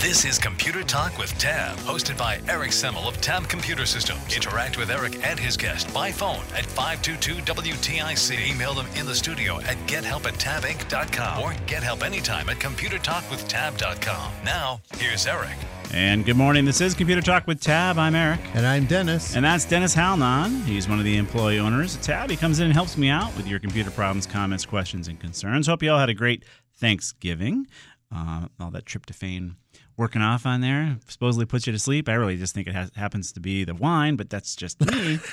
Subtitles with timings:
[0.00, 4.20] This is Computer Talk with Tab, hosted by Eric Semmel of Tab Computer Systems.
[4.32, 8.48] Interact with Eric and his guest by phone at 522-WTIC.
[8.48, 14.32] Email them in the studio at gethelp at tabinc.com or get help anytime at computertalkwithtab.com.
[14.44, 15.56] Now, here's Eric.
[15.92, 16.64] And good morning.
[16.64, 17.98] This is Computer Talk with Tab.
[17.98, 18.38] I'm Eric.
[18.54, 19.34] And I'm Dennis.
[19.34, 20.62] And that's Dennis Halnon.
[20.62, 22.30] He's one of the employee owners at Tab.
[22.30, 25.66] He comes in and helps me out with your computer problems, comments, questions, and concerns.
[25.66, 26.44] Hope you all had a great
[26.76, 27.66] Thanksgiving.
[28.14, 29.56] Uh, all that tryptophan
[29.98, 32.08] working off on there supposedly puts you to sleep.
[32.08, 35.18] I really just think it has, happens to be the wine, but that's just me.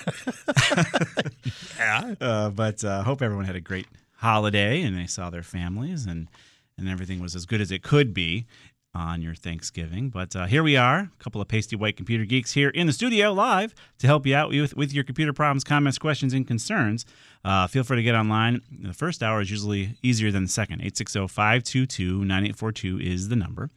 [1.78, 2.16] yeah.
[2.26, 3.86] Uh, but uh, hope everyone had a great
[4.18, 6.28] holiday and they saw their families and
[6.78, 8.46] and everything was as good as it could be
[8.96, 10.10] on your Thanksgiving.
[10.10, 12.94] But uh, here we are, a couple of pasty white computer geeks here in the
[12.94, 17.06] studio live to help you out with, with your computer problems, comments, questions, and concerns.
[17.44, 18.62] Uh, feel free to get online.
[18.72, 20.82] The first hour is usually easier than the second.
[20.82, 23.70] 860 522 9842 is the number.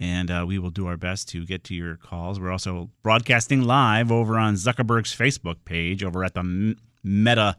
[0.00, 2.38] And uh, we will do our best to get to your calls.
[2.38, 7.56] We're also broadcasting live over on Zuckerberg's Facebook page over at the Meta,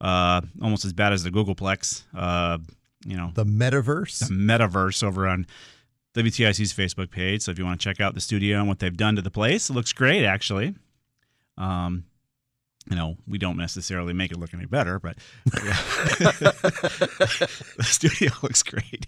[0.00, 2.04] uh, almost as bad as the Googleplex.
[2.14, 2.58] Uh,
[3.04, 4.28] you know, the metaverse.
[4.28, 5.46] The metaverse over on
[6.14, 7.42] WTIC's Facebook page.
[7.42, 9.30] So if you want to check out the studio and what they've done to the
[9.30, 10.74] place, it looks great actually.
[11.56, 12.04] Um,
[12.90, 15.62] you know, we don't necessarily make it look any better, but yeah.
[17.76, 19.06] the studio looks great.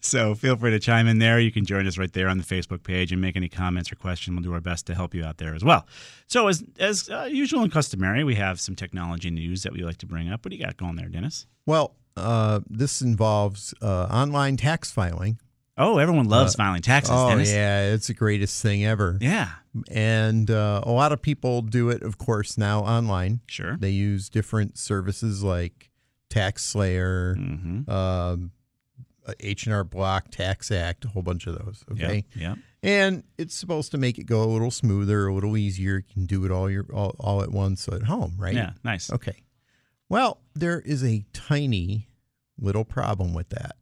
[0.00, 1.38] So feel free to chime in there.
[1.38, 3.96] You can join us right there on the Facebook page and make any comments or
[3.96, 4.34] questions.
[4.34, 5.86] We'll do our best to help you out there as well.
[6.26, 9.98] So as as uh, usual and customary, we have some technology news that we like
[9.98, 10.44] to bring up.
[10.44, 11.46] What do you got going there, Dennis?
[11.66, 15.38] Well, uh, this involves uh, online tax filing.
[15.78, 17.14] Oh, everyone loves uh, filing taxes.
[17.14, 17.50] Oh, Dennis.
[17.50, 19.16] yeah, it's the greatest thing ever.
[19.20, 19.48] Yeah,
[19.90, 23.40] and uh, a lot of people do it, of course, now online.
[23.46, 25.90] Sure, they use different services like
[26.28, 27.90] TaxSlayer, mm-hmm.
[27.90, 28.52] um,
[29.40, 31.84] H and R Block, Tax Act, a whole bunch of those.
[31.90, 35.96] Okay, yeah, and it's supposed to make it go a little smoother, a little easier.
[35.96, 38.54] You can do it all your all, all at once at home, right?
[38.54, 39.10] Yeah, nice.
[39.10, 39.42] Okay.
[40.10, 42.08] Well, there is a tiny
[42.58, 43.76] little problem with that.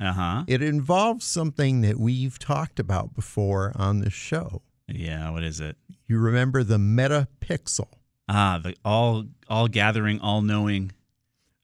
[0.00, 0.44] Uh huh.
[0.46, 4.62] It involves something that we've talked about before on this show.
[4.86, 5.76] Yeah, what is it?
[6.06, 7.88] You remember the Meta Pixel?
[8.28, 10.92] Ah, the all all gathering, all knowing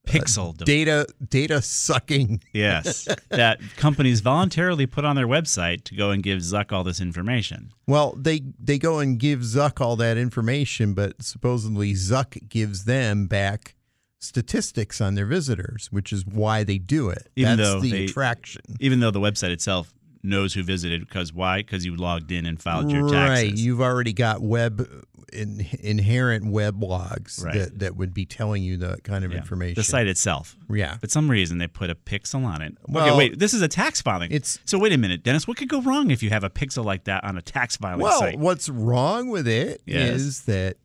[0.06, 2.42] pixel uh, data data sucking.
[2.52, 7.00] yes, that companies voluntarily put on their website to go and give Zuck all this
[7.00, 7.72] information.
[7.86, 13.26] Well, they they go and give Zuck all that information, but supposedly Zuck gives them
[13.26, 13.74] back
[14.24, 17.28] statistics on their visitors, which is why they do it.
[17.36, 18.62] Even That's though the they, attraction.
[18.80, 19.92] Even though the website itself
[20.22, 21.58] knows who visited, because why?
[21.58, 23.44] Because you logged in and filed your taxes.
[23.50, 23.56] right.
[23.56, 24.88] You've already got web
[25.32, 27.54] in, inherent web logs Right.
[27.54, 29.74] that, that would be telling you that kind of Yeah, information.
[29.74, 30.56] The site itself.
[30.70, 30.96] Yeah.
[30.98, 32.78] For some reason, they put a pixel on it.
[32.88, 33.38] Well- okay, wait.
[33.38, 34.30] This is a tax filing.
[34.30, 34.78] It's- so.
[34.78, 35.46] Wait a minute, Dennis.
[35.48, 38.00] What could go wrong if you have a pixel like that on a tax filing
[38.00, 38.38] Well, site?
[38.38, 40.40] what's wrong with it is Yes.
[40.42, 40.76] that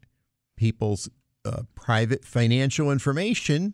[0.58, 1.10] people's
[1.46, 3.74] uh, private financial information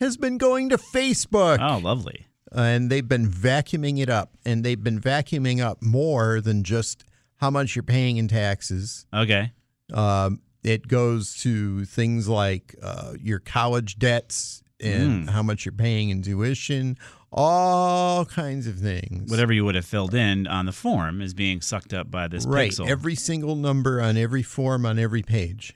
[0.00, 1.58] has been going to Facebook.
[1.60, 2.26] Oh, lovely.
[2.52, 7.04] and they've been vacuuming it up and they've been vacuuming up more than just
[7.36, 9.52] how much you're paying in taxes Okay.
[9.92, 15.30] um, it goes to things like uh, your college debts and Mm.
[15.30, 16.96] how much you're paying in tuition
[17.32, 21.60] all kinds of things Whatever you would have filled in on the form is being
[21.60, 22.88] sucked up by this right pixel.
[22.88, 25.74] every single number on every form on every page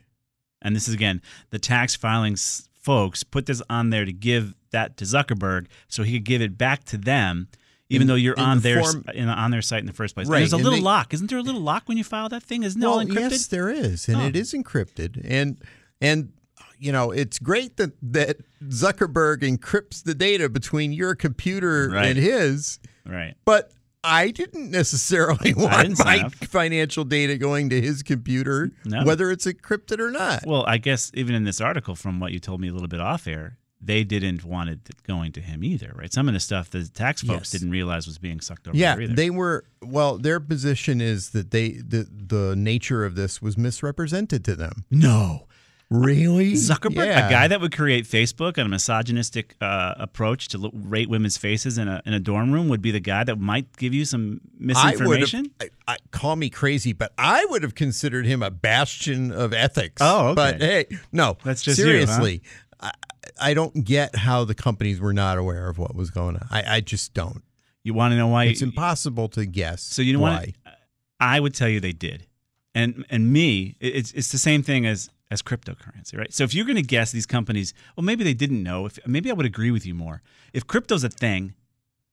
[0.65, 1.21] and this is again
[1.51, 6.13] the tax filings folks put this on there to give that to Zuckerberg so he
[6.13, 7.47] could give it back to them.
[7.89, 10.15] Even In- though you're on the their form- in, on their site in the first
[10.15, 11.13] place, And Right, there's a and little they- lock.
[11.13, 12.63] Isn't there a little lock when you file that thing?
[12.63, 13.31] Isn't it all oh, encrypted?
[13.31, 14.25] yes there is and Oh.
[14.25, 15.57] it is encrypted and
[16.01, 16.31] and
[16.77, 22.07] you know, it's great that that Zuckerberg encrypts the data between your computer Right.
[22.07, 23.35] and his, Right.
[23.45, 23.71] but
[24.05, 29.03] I didn't necessarily want didn't my financial data going to his computer, No.
[29.03, 30.45] whether it's encrypted or not.
[30.45, 32.99] Well, I guess even in this article, from what you told me a little bit
[33.01, 36.11] off air, they didn't want it going to him either, right?
[36.11, 37.59] Some of the stuff the tax folks Yes.
[37.61, 39.65] didn't realize was being sucked over yeah, they were.
[39.81, 44.85] Well, their position is that they the the nature of this was misrepresented to them.
[44.89, 45.47] no.
[45.91, 47.27] Really, Zuckerberg, Yeah.
[47.27, 51.77] a guy that would create Facebook and a misogynistic uh, approach to rate women's faces
[51.77, 54.41] in a, in a dorm room, would be the guy that might give you some
[54.43, 55.51] I misinformation.
[55.61, 60.01] I, I, call me crazy, but I would have considered him a bastion of ethics.
[60.01, 60.35] Oh, okay.
[60.35, 61.91] But hey, no, That's just you, huh?
[61.91, 62.41] seriously.
[62.79, 62.91] I,
[63.39, 66.47] I don't get how the companies were not aware of what was going on.
[66.49, 67.43] I, I just don't.
[67.83, 68.45] You want to know why?
[68.45, 69.83] It's impossible to guess.
[69.83, 70.53] So you know why.
[70.63, 70.73] what?
[71.19, 72.25] I would tell you they did,
[72.73, 76.33] and and me, it's it's the same thing as as cryptocurrency, right?
[76.33, 78.85] So if you're going to guess these companies, well, maybe they didn't know.
[78.85, 80.21] If maybe I would agree with you more.
[80.53, 81.55] If crypto's a thing,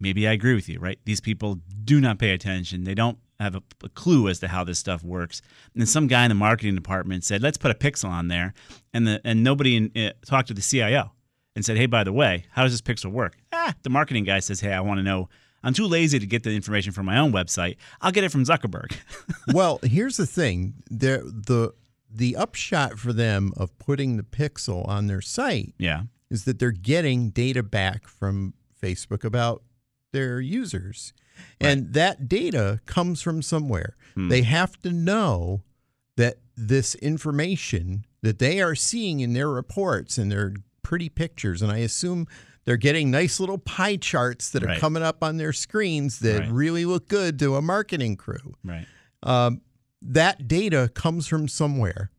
[0.00, 0.98] maybe I agree with you, right?
[1.04, 2.84] These people do not pay attention.
[2.84, 5.42] They don't have a, a clue as to how this stuff works.
[5.74, 8.54] And some guy in the marketing department said, "Let's put a pixel on there,"
[8.92, 11.12] and the and nobody in, uh, talked to the CIO
[11.54, 14.40] and said, "Hey, by the way, how does this pixel work?" Ah, the marketing guy
[14.40, 15.28] says, "Hey, I want to know."
[15.64, 17.76] I'm too lazy to get the information from my own website.
[18.00, 18.96] I'll get it from Zuckerberg.
[19.54, 21.72] well, here's the thing: there the
[22.14, 26.02] the upshot for them of putting the pixel on their site yeah.
[26.30, 29.62] is that they're getting data back from Facebook about
[30.12, 31.12] their users.
[31.60, 33.96] And that data comes from somewhere.
[34.14, 34.28] Hmm.
[34.28, 35.62] They have to know
[36.16, 41.72] that this information that they are seeing in their reports and their pretty pictures, and
[41.72, 42.26] I assume
[42.64, 44.78] they're getting nice little pie charts that are Right.
[44.80, 46.52] coming up on their screens that Right.
[46.52, 48.86] really look good to a marketing crew Right.
[49.22, 49.62] um,
[50.04, 52.10] that data comes from somewhere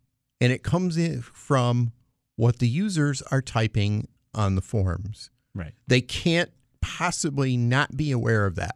[0.41, 1.91] and it comes in from
[2.35, 5.29] what the users are typing on the forms.
[5.53, 5.73] Right.
[5.87, 6.49] They can't
[6.81, 8.75] possibly not be aware of that.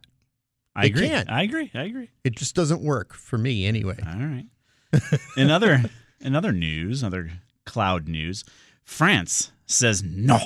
[0.76, 1.08] I They agree.
[1.08, 1.30] can't.
[1.30, 1.70] I agree.
[1.74, 2.10] I agree.
[2.24, 3.96] It just doesn't work for me anyway.
[4.06, 4.46] All right.
[5.36, 5.84] in other
[6.20, 7.30] in other news, another
[7.66, 8.44] cloud news,
[8.84, 10.38] France says no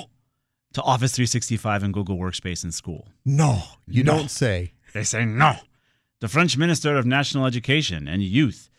[0.73, 3.07] to Office 365 and Google Workspace in school.
[3.23, 4.17] No, you No.
[4.17, 4.73] don't say.
[4.93, 5.55] They say no.
[6.23, 8.69] The French Minister of National Education and Youth.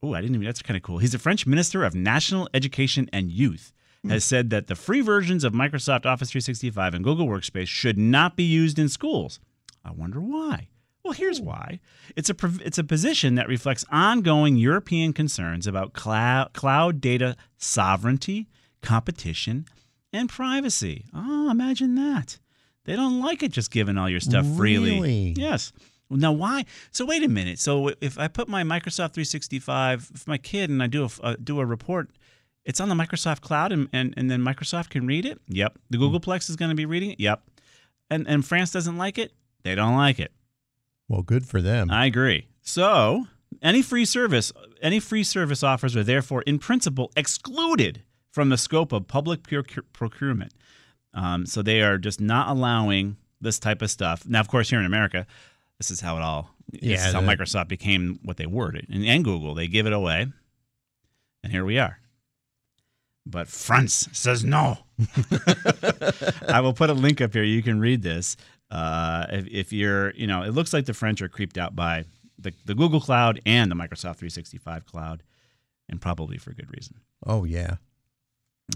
[0.00, 0.46] Oh, I didn't even.
[0.46, 0.98] That's kind of cool.
[0.98, 3.72] He's the French Minister of National Education and Youth.
[4.02, 4.10] Hmm.
[4.10, 8.36] Has said that the free versions of Microsoft Office 365 and Google Workspace should not
[8.36, 9.40] be used in schools.
[9.84, 10.68] I wonder why.
[11.02, 11.46] Well, here's hmm.
[11.46, 11.80] why.
[12.14, 18.46] It's a it's a position that reflects ongoing European concerns about cloud cloud data sovereignty,
[18.82, 19.64] competition,
[20.12, 21.06] and privacy.
[21.12, 22.38] Oh, imagine that.
[22.84, 24.92] They don't like it just giving all your stuff freely.
[24.92, 25.34] Really?
[25.36, 25.72] Yes.
[26.10, 26.64] Now, why?
[26.90, 27.58] So wait a minute.
[27.58, 31.36] So if I put my Microsoft 365 for my kid and I do a uh,
[31.42, 32.10] do a report,
[32.64, 35.40] it's on the Microsoft Cloud, and, and, and then Microsoft can read it.
[35.48, 35.78] Yep.
[35.90, 37.20] The Googleplex is going to be reading it.
[37.20, 37.42] Yep.
[38.10, 39.32] And and France doesn't like it.
[39.62, 40.32] They don't like it.
[41.08, 41.90] Well, good for them.
[41.90, 42.48] I agree.
[42.62, 43.26] So
[43.62, 44.52] any free service,
[44.82, 49.84] any free service offers are therefore, in principle, excluded from the scope of public procure-
[49.92, 50.52] procurement.
[51.12, 54.26] Um, so they are just not allowing this type of stuff.
[54.26, 55.26] Now, of course, here in America,
[55.78, 56.50] this is how it all.
[56.70, 59.54] this Yeah, is how Microsoft became what they were, and, and Google.
[59.54, 60.26] They give it away,
[61.42, 61.98] and here we are.
[63.26, 64.78] But France says no.
[66.48, 67.42] I will put a link up here.
[67.42, 68.36] You can read this.
[68.70, 72.04] Uh, if, if you're, you know, it looks like the French are creeped out by
[72.38, 75.22] the, the Google Cloud and the Microsoft 365 Cloud,
[75.88, 76.96] and probably for good reason.
[77.26, 77.76] oh, yeah.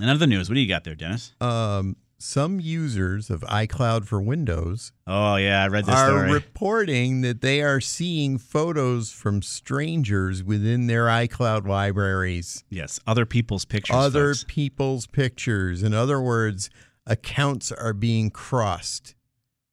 [0.00, 1.32] And other news, what do you got there, Dennis?
[1.40, 6.32] Um, some users of iCloud for Windows Oh yeah, I read this are story.
[6.32, 12.64] reporting that they are seeing photos from strangers within their iCloud libraries.
[12.70, 13.94] yes, other people's pictures.
[13.96, 14.44] other folks.
[14.48, 15.82] people's pictures.
[15.82, 16.70] In other words,
[17.06, 19.14] accounts are being crossed.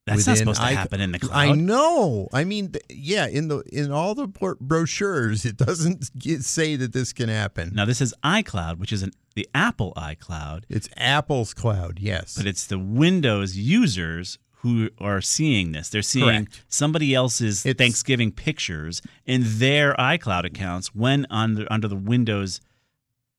[0.05, 1.35] That's not supposed to happen in the cloud.
[1.35, 2.27] I know.
[2.31, 7.11] I mean, yeah, in the in all the brochures, it doesn't get, say that this
[7.13, 7.71] can happen.
[7.73, 12.35] Now this is iCloud, which is an, the Apple iCloud, It's Apple's cloud, yes.
[12.37, 15.89] but it's the Windows users who are seeing this.
[15.89, 16.63] They're seeing Correct.
[16.69, 22.61] somebody else's It's- Thanksgiving pictures in their iCloud accounts when under under the Windows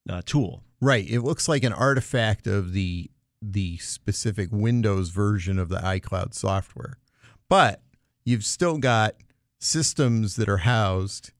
[0.09, 0.63] uh, tool.
[0.81, 1.09] right.
[1.09, 3.09] It looks like an artifact of the
[3.43, 6.99] the specific Windows version of the iCloud software,
[7.49, 7.83] but
[8.25, 9.15] you've still got
[9.59, 11.33] systems that are housed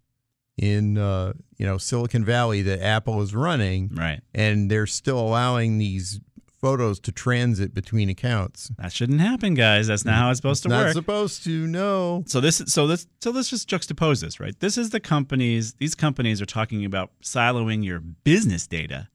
[0.57, 4.21] in uh, you know Silicon Valley that Apple is running, Right.
[4.35, 6.21] and they're still allowing these
[6.59, 8.71] photos to transit between accounts.
[8.79, 9.87] That shouldn't happen, guys.
[9.89, 10.93] That's not how it's supposed to Not work.
[10.95, 11.67] supposed to.
[11.67, 12.25] No.
[12.27, 14.59] So this so let's so let's just juxtapose this, right?
[14.59, 19.09] This is the companies these companies are talking about siloing your business data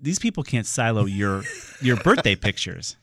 [0.00, 1.42] these people can't silo your
[1.80, 2.96] your birthday pictures.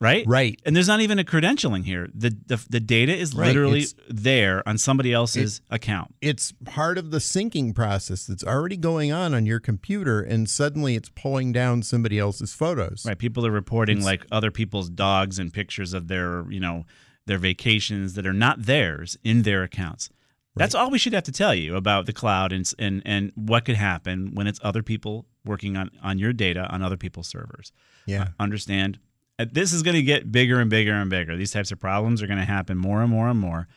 [0.00, 0.24] Right?
[0.26, 0.60] Right.
[0.66, 2.08] And there's not even a credentialing here.
[2.12, 6.14] The the, the data is Right, literally it's- there on somebody else's account.
[6.20, 10.94] It's part of the syncing process that's already going on on your computer, and suddenly
[10.96, 13.04] it's pulling down somebody else's photos.
[13.06, 13.16] Right.
[13.16, 16.84] People are reporting like other people's dogs and pictures of their, you know,
[17.26, 20.10] their vacations that are not theirs in their accounts.
[20.56, 23.64] That's all we should have to tell you about the cloud and and and what
[23.64, 27.72] could happen when it's other people working on on your data on other people's servers.
[28.06, 28.28] Yeah.
[28.38, 28.98] Understand?
[29.38, 31.36] Uh, This is going to get bigger and bigger and bigger.
[31.36, 33.68] These types of problems are going to happen more and more and more,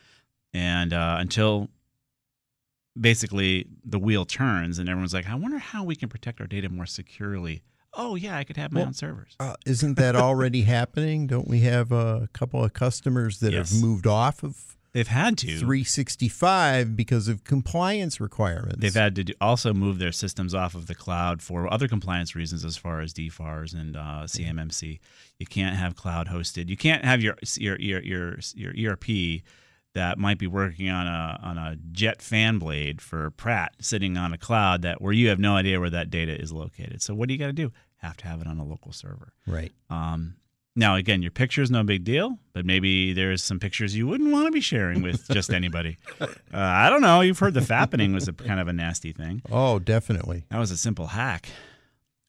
[0.52, 1.68] and uh, until
[2.98, 6.68] basically the wheel turns and everyone's like, I wonder how we can protect our data
[6.68, 7.62] more securely.
[7.94, 9.34] Oh yeah, I could have my Well, own servers.
[9.40, 11.26] Uh, isn't that already happening?
[11.26, 13.72] Don't we have a couple of customers that Yes.
[13.72, 15.58] have moved off of They've had to.
[15.58, 18.78] 365 because of compliance requirements?
[18.80, 22.34] They've had to do, also move their systems off of the cloud for other compliance
[22.34, 24.98] reasons, as far as DFARS and uh, CMMC.
[25.38, 26.68] You can't have cloud hosted.
[26.68, 29.42] You can't have your your your your, your ERP
[29.94, 34.32] that might be working on a on a jet fan blade for Pratt sitting on
[34.32, 37.02] a cloud that where you have no idea where that data is located.
[37.02, 37.72] So what do you got to do?
[37.96, 39.32] Have to have it on a local server.
[39.46, 39.72] right.
[39.90, 40.36] Um,
[40.78, 44.30] now, again, your picture is no big deal, but maybe there's some pictures you wouldn't
[44.30, 45.98] want to be sharing with just anybody.
[46.20, 47.20] Uh, I don't know.
[47.20, 49.42] You've heard the fappening was a kind of a nasty thing.
[49.52, 50.44] Oh, definitely.
[50.48, 51.50] That was a simple hack.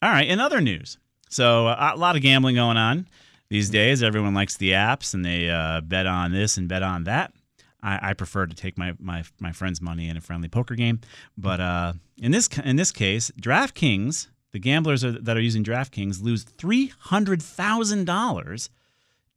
[0.01, 0.98] All right, in other news,
[1.29, 3.08] so uh, a lot of gambling going on
[3.50, 4.03] these days.
[4.03, 7.34] Everyone likes the apps and they uh, bet on this and bet on that.
[7.82, 11.00] I, I prefer to take my, my my friend's money in a friendly poker game,
[11.38, 16.22] but uh, in this in this case, DraftKings, the gamblers are, that are using DraftKings
[16.22, 18.70] lose three hundred thousand dollars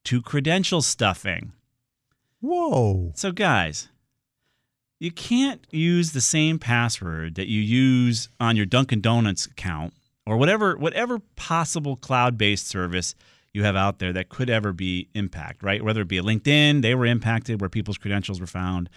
[0.05, 1.53] to credential stuffing.
[2.41, 3.13] Whoa.
[3.15, 3.89] So, guys,
[4.99, 9.95] you can't use the same password that you use on your Dunkin' Donuts account
[10.27, 13.15] or whatever whatever possible cloud-based service
[13.53, 15.85] you have out there that could ever be impacted, right?
[15.85, 18.89] Whether it be a LinkedIn, they were impacted where people's credentials were found.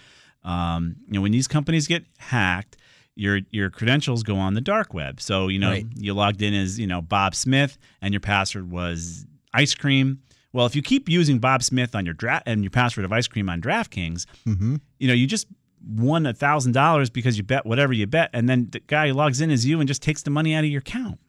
[0.44, 2.78] Um, you know, when these companies get hacked,
[3.16, 5.20] your your credentials go on the dark web.
[5.22, 5.86] So you know Right.
[5.96, 10.20] you logged in as you know Bob Smith, and your password was ice cream.
[10.54, 13.28] Well, if you keep using Bob Smith on your draft and your password of ice
[13.28, 14.76] cream on DraftKings, Mm-hmm.
[15.00, 15.48] you know you just
[15.88, 19.40] won a thousand dollars because you bet whatever you bet, and then the guy logs
[19.42, 21.20] in as you and just takes the money out of your account,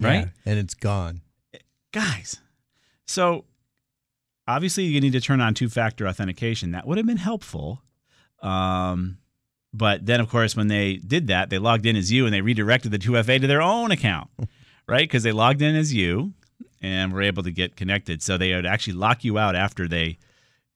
[0.00, 0.28] right?
[0.46, 1.22] And it's gone.
[1.92, 2.40] guys.
[3.06, 3.44] So
[4.46, 6.72] obviously you need to turn on two-factor authentication.
[6.72, 7.82] That would have been helpful.
[8.42, 9.18] Um,
[9.72, 12.40] but then, of course, when they did that, they logged in as you and they
[12.40, 14.28] redirected the 2FA to their own account,
[14.88, 15.02] right?
[15.08, 16.32] Because they logged in as you
[16.80, 18.22] and were able to get connected.
[18.22, 20.18] So they would actually lock you out after they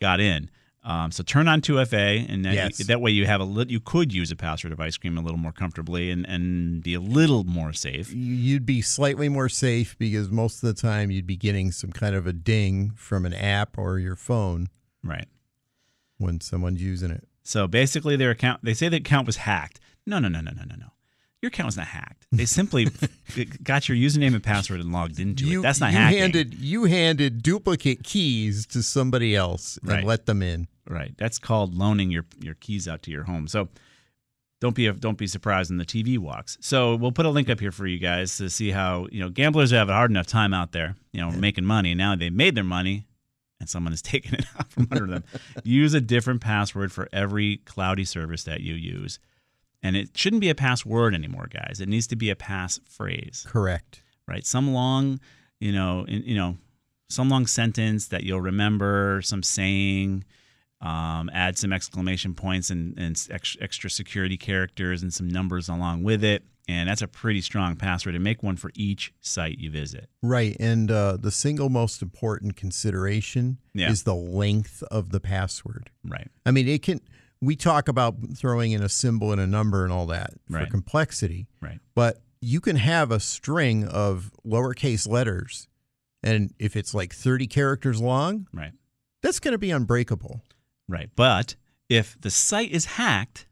[0.00, 0.50] got in.
[0.84, 2.78] Um, so turn on 2FA, and then Yes.
[2.88, 5.20] that way you have a lit- you could use a password of ice cream a
[5.20, 8.12] little more comfortably and, and be a little more safe.
[8.12, 12.16] You'd be slightly more safe because most of the time you'd be getting some kind
[12.16, 14.70] of a ding from an app or your phone
[15.04, 15.28] Right.
[16.18, 17.28] when someone's using it.
[17.42, 19.80] So basically, their account, they say the account was hacked.
[20.06, 20.86] No, no, no, no, no, no, no.
[21.40, 22.26] Your account was not hacked.
[22.30, 22.86] They simply
[23.64, 25.62] got your username and password and logged into it.
[25.62, 26.18] That's not you hacking.
[26.20, 30.04] Handed, you handed duplicate keys to somebody else and Right.
[30.04, 30.68] let them in.
[30.88, 31.14] Right.
[31.18, 33.48] That's called loaning your, your keys out to your home.
[33.48, 33.68] So
[34.60, 36.56] don't be don't be surprised when the TV walks.
[36.60, 39.28] So we'll put a link up here for you guys to see how you know
[39.28, 41.94] gamblers have a hard enough time out there, you know, making money.
[41.96, 43.04] Now they made their money,
[43.62, 45.24] and someone has taken it out from under them.
[45.62, 49.18] Use a different password for every cloudy service that you use,
[49.82, 51.80] and it shouldn't be a password anymore, guys.
[51.80, 54.02] It needs to be a passphrase Correct.
[54.28, 54.44] right?
[54.44, 55.20] Some long,
[55.60, 56.58] you know, in, you know,
[57.08, 60.24] some long sentence that you'll remember, some saying,
[60.80, 66.02] um, add some exclamation points and, and ex- extra security characters and some numbers along
[66.02, 66.42] with it.
[66.68, 68.14] And that's a pretty strong password.
[68.14, 70.08] And make one for each site you visit.
[70.22, 70.56] Right.
[70.60, 73.90] And uh, the single most important consideration Yeah.
[73.90, 75.90] is the length of the password.
[76.04, 76.28] Right.
[76.46, 77.00] I mean, it can.
[77.40, 80.70] We talk about throwing in a symbol and a number and all that for Right.
[80.70, 81.80] complexity, Right.
[81.96, 85.66] but you can have a string of lowercase letters,
[86.22, 88.72] and if it's like 30 characters long, Right.
[89.22, 90.40] that's going to be unbreakable.
[90.88, 91.10] Right.
[91.16, 91.56] But
[91.88, 93.46] if the site is hacked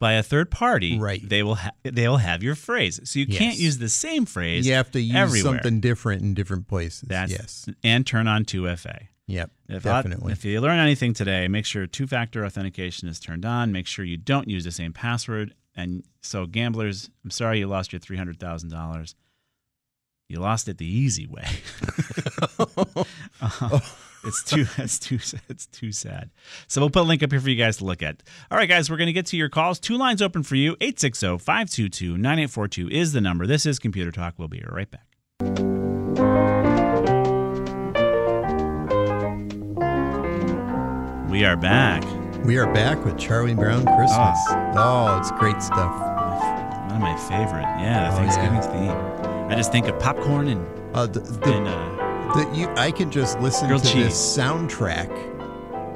[0.00, 1.26] by a third party, Right.
[1.28, 3.00] they will ha- they will have your phrase.
[3.04, 4.66] So you can't use the same phrase.
[4.66, 5.54] You have to use everywhere.
[5.54, 7.00] something different in different places.
[7.06, 7.68] That's yes.
[7.82, 9.08] and turn on 2FA.
[9.26, 9.50] Yep.
[9.68, 10.32] If I- definitely.
[10.32, 13.72] if you learn anything today, make sure two-factor authentication is turned on.
[13.72, 15.54] Make sure you don't use the same password.
[15.74, 19.14] And so, gamblers, I'm sorry you lost your three hundred thousand dollars.
[20.28, 21.46] You lost it the easy way.
[23.40, 23.80] Uh,
[24.24, 26.30] It's too it's too it's too sad.
[26.66, 28.22] So we'll put a link up here for you guys to look at.
[28.50, 29.78] All right, guys, we're going to get to your calls.
[29.78, 30.74] Two lines open for you.
[30.76, 33.46] 860-522-9842 is the number.
[33.46, 34.34] This is Computer Talk.
[34.38, 35.04] We'll be right back.
[41.30, 42.02] We are back.
[42.44, 44.38] We are back with Charlie Brown Christmas.
[44.74, 45.92] Oh, it's great stuff.
[46.86, 47.66] One of my favorite.
[47.78, 49.20] Yeah, the Oh, Thanksgiving yeah.
[49.20, 49.50] theme.
[49.50, 51.97] I just think of popcorn and, Uh, the, the, and uh,
[52.34, 54.04] the, you, I can just listen Grilled to cheese.
[54.06, 55.08] this soundtrack.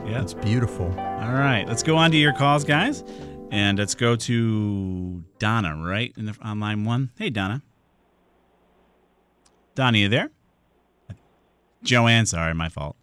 [0.09, 0.23] yeah.
[0.23, 0.87] It's beautiful.
[0.87, 3.05] All right, let's go on to your calls, guys,
[3.51, 7.11] and let's go to Donna, right in the on line one.
[7.19, 7.63] Hey, Donna.
[9.75, 10.31] Donna, you there?
[11.83, 12.97] Joanne, sorry, my fault.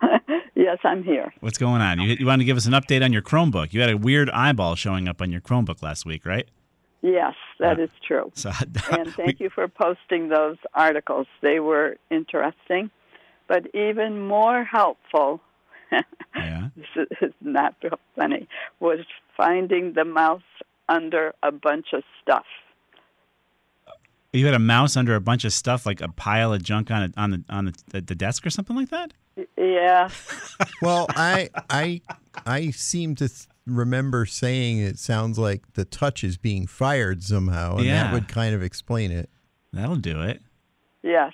[0.56, 1.34] Yes, I'm here.
[1.40, 2.00] What's going on?
[2.00, 3.72] You, you want to give us an update on your Chromebook?
[3.72, 6.48] You had a weird eyeball showing up on your Chromebook last week, right?
[7.06, 8.30] Yes, that Uh, is true.
[8.34, 8.50] So,
[8.90, 11.26] And thank you for posting those articles.
[11.42, 12.90] They were interesting,
[13.46, 15.40] but even more helpful.
[16.34, 16.70] Yeah.
[16.74, 18.48] this is not real funny.
[18.80, 19.00] Was
[19.36, 20.42] finding the mouse
[20.88, 22.46] under a bunch of stuff.
[24.32, 27.02] You had a mouse under a bunch of stuff, like a pile of junk on
[27.04, 29.12] it on the on the, the desk or something like that.
[29.56, 30.08] Yeah,
[30.82, 32.00] Well, I I
[32.44, 37.76] I seem to th- remember saying it sounds like the touch is being fired somehow,
[37.76, 38.04] and Yeah.
[38.04, 39.30] that would kind of explain it.
[39.72, 40.40] That'll do it.
[41.02, 41.32] yes.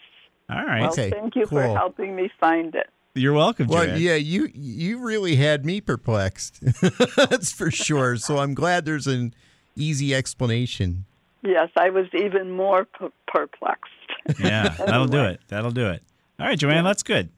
[0.49, 0.81] All right.
[0.81, 2.89] Well, Okay, thank you for helping me find it.
[3.15, 4.01] You're welcome, Well, Joanne.
[4.01, 6.61] yeah, you you really had me perplexed.
[7.17, 8.17] That's for sure.
[8.17, 9.33] So I'm glad there's an
[9.77, 11.05] easy explanation.
[11.43, 13.93] Yes, I was even more p- perplexed.
[14.41, 15.41] Yeah, that'll do it.
[15.49, 16.03] That'll do it.
[16.41, 17.29] All right, Joanne, that's good.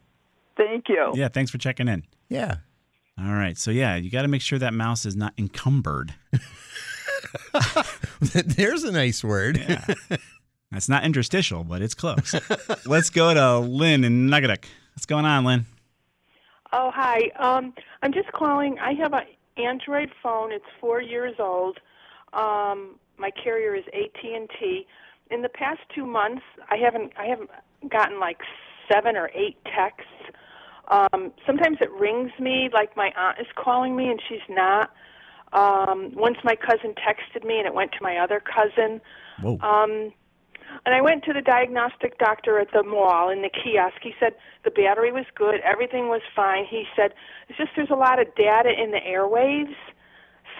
[0.57, 1.13] Thank you.
[1.15, 2.05] Yeah, thanks for checking in.
[2.29, 2.57] Yeah.
[3.25, 6.15] All right, so yeah, you got to make sure that mouse is not encumbered.
[8.21, 9.59] There's a nice word.
[9.59, 9.95] Yeah.
[10.73, 12.35] That's not interstitial, but it's close.
[12.87, 14.65] Let's go to Lynn in Naugatuck.
[14.95, 15.67] What's going on, Lynn?
[16.73, 17.31] Oh, hi.
[17.39, 18.79] Um, I'm just calling.
[18.81, 19.25] I have an
[19.57, 20.51] Android phone.
[20.51, 21.79] It's four years old.
[22.33, 24.87] Um, my carrier is AT&T.
[25.31, 27.51] In the past two months, I haven't I haven't
[27.91, 28.39] gotten like
[28.91, 30.11] seven or eight texts.
[30.89, 34.91] Um, sometimes it rings me like my aunt is calling me and she's not.
[35.53, 39.01] Um, once my cousin texted me and it went to my other cousin.
[39.41, 39.59] Whoa.
[39.61, 40.13] Um,
[40.87, 43.97] and I went to the diagnostic doctor at the mall in the kiosk.
[44.03, 46.65] He said the battery was good, everything was fine.
[46.65, 47.13] He said
[47.49, 49.75] it's just there's a lot of data in the airwaves.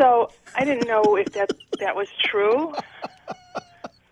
[0.01, 2.75] So I didn't know if that that was true.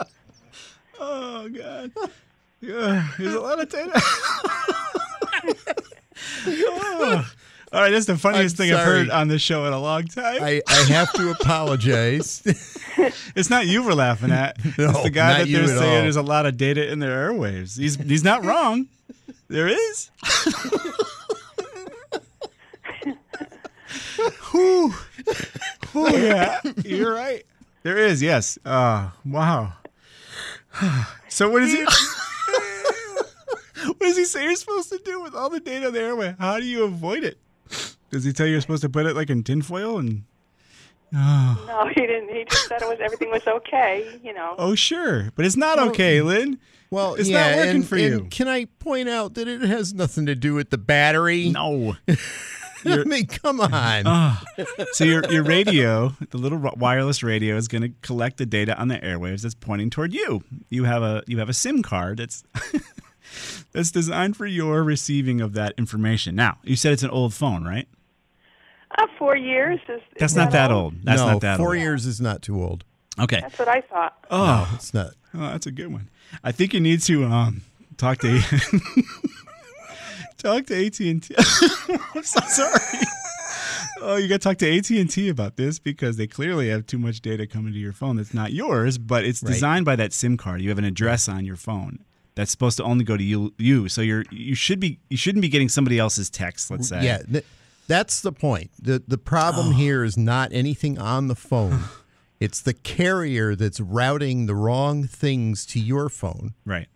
[1.01, 1.93] oh God.
[2.61, 4.01] Yeah, there's a lot of data.
[6.47, 7.33] Oh.
[7.73, 10.05] All right, that's the funniest I'm thing I've heard on this show in a long
[10.05, 10.43] time.
[10.43, 12.43] I, I have to apologize.
[13.37, 14.57] it's not you we're laughing at.
[14.79, 16.03] No, it's the guy that they're saying all.
[16.03, 17.79] there's a lot of data in their airwaves.
[17.79, 18.89] He's he's not wrong.
[19.49, 20.11] There is.
[24.51, 24.95] Whew.
[25.93, 27.45] Whew, yeah, you're right.
[27.83, 28.59] There is, yes.
[28.65, 29.73] Uh, wow.
[31.29, 31.87] so what is he?
[33.87, 36.35] what does he say you're supposed to do with all the data on the airway?
[36.39, 37.39] How do you avoid it?
[38.11, 40.25] Does he tell you you're supposed to put it like in tinfoil and?
[41.15, 42.29] Oh, No, he didn't.
[42.35, 44.21] He just said it was everything was okay.
[44.23, 44.55] You know.
[44.59, 46.59] oh sure, but it's not okay, Lynn.
[46.91, 48.27] Well, It's yeah, not working and, for and you.
[48.31, 51.49] Can I point out that it has nothing to do with the battery?
[51.51, 51.97] No.
[52.85, 53.71] I mean, come on.
[54.07, 54.43] Ah.
[54.93, 58.89] So your your radio, the little wireless radio, is going to collect the data on
[58.89, 60.43] the airwaves that's pointing toward you.
[60.71, 62.43] You have a you have a SIM card that's
[63.73, 66.35] that's designed for your receiving of that information.
[66.35, 67.89] Now, you said it's an old phone, right?
[68.99, 69.99] Uh, four years is.
[70.01, 70.95] is That's not that old.
[71.05, 71.79] That's no, not that four old.
[71.79, 72.85] years is not too old.
[73.19, 73.41] Okay.
[73.41, 74.15] That's what I thought.
[74.31, 75.13] Oh, It's not.
[75.35, 76.09] oh, that's a good one.
[76.43, 77.63] I think you need to um
[77.97, 78.41] talk to
[80.39, 81.35] talk to AT and T.
[82.15, 83.05] I'm so sorry.
[84.03, 86.87] Oh, you got to talk to AT and T about this because they clearly have
[86.87, 89.53] too much data coming to your phone that's not yours, but it's Right.
[89.53, 90.63] designed by that SIM card.
[90.63, 91.99] You have an address on your phone
[92.41, 93.53] that's supposed to only go to you.
[93.59, 96.71] You, so you're you should be you shouldn't be getting somebody else's text.
[96.71, 97.05] Let's say.
[97.05, 97.45] Yeah, th-
[97.87, 98.71] that's the point.
[98.81, 99.73] the The problem Oh.
[99.73, 101.81] here is not anything on the phone.
[102.41, 106.55] it's the carrier that's routing the wrong things to your phone.
[106.65, 106.89] Right.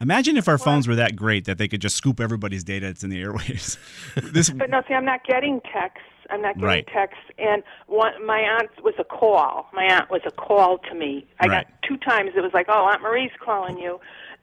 [0.00, 3.02] Imagine if our phones were that great that they could just scoop everybody's data that's
[3.04, 3.76] in the airwaves.
[4.32, 6.06] this But no, see, I'm not getting texts.
[6.30, 6.86] I'm not getting Right.
[6.86, 7.24] texts.
[7.38, 9.66] And one, my aunt was a call.
[9.72, 11.26] My aunt was a call to me.
[11.40, 11.66] I Right.
[11.66, 12.30] got two times.
[12.36, 13.98] It was like, "Oh, Aunt Marie's calling you,"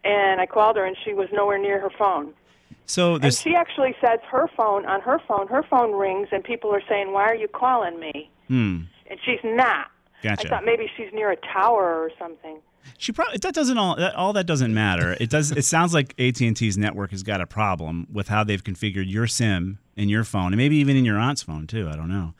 [0.05, 2.33] and I called her, and she was nowhere near her phone.
[2.85, 5.47] so And she actually says her phone on her phone.
[5.47, 8.81] Her phone rings, and people are saying, "Why are you calling me?" hmm.
[9.09, 9.87] And she's not.
[10.23, 10.47] Gotcha.
[10.47, 12.57] I thought maybe she's near a tower or something.
[12.97, 15.17] She probably that doesn't all that, all that doesn't matter.
[15.19, 15.51] It does.
[15.51, 19.09] It sounds like AT and T's network has got a problem with how they've configured
[19.11, 21.89] your SIM in your phone, and maybe even in your aunt's phone too.
[21.89, 22.33] I don't know.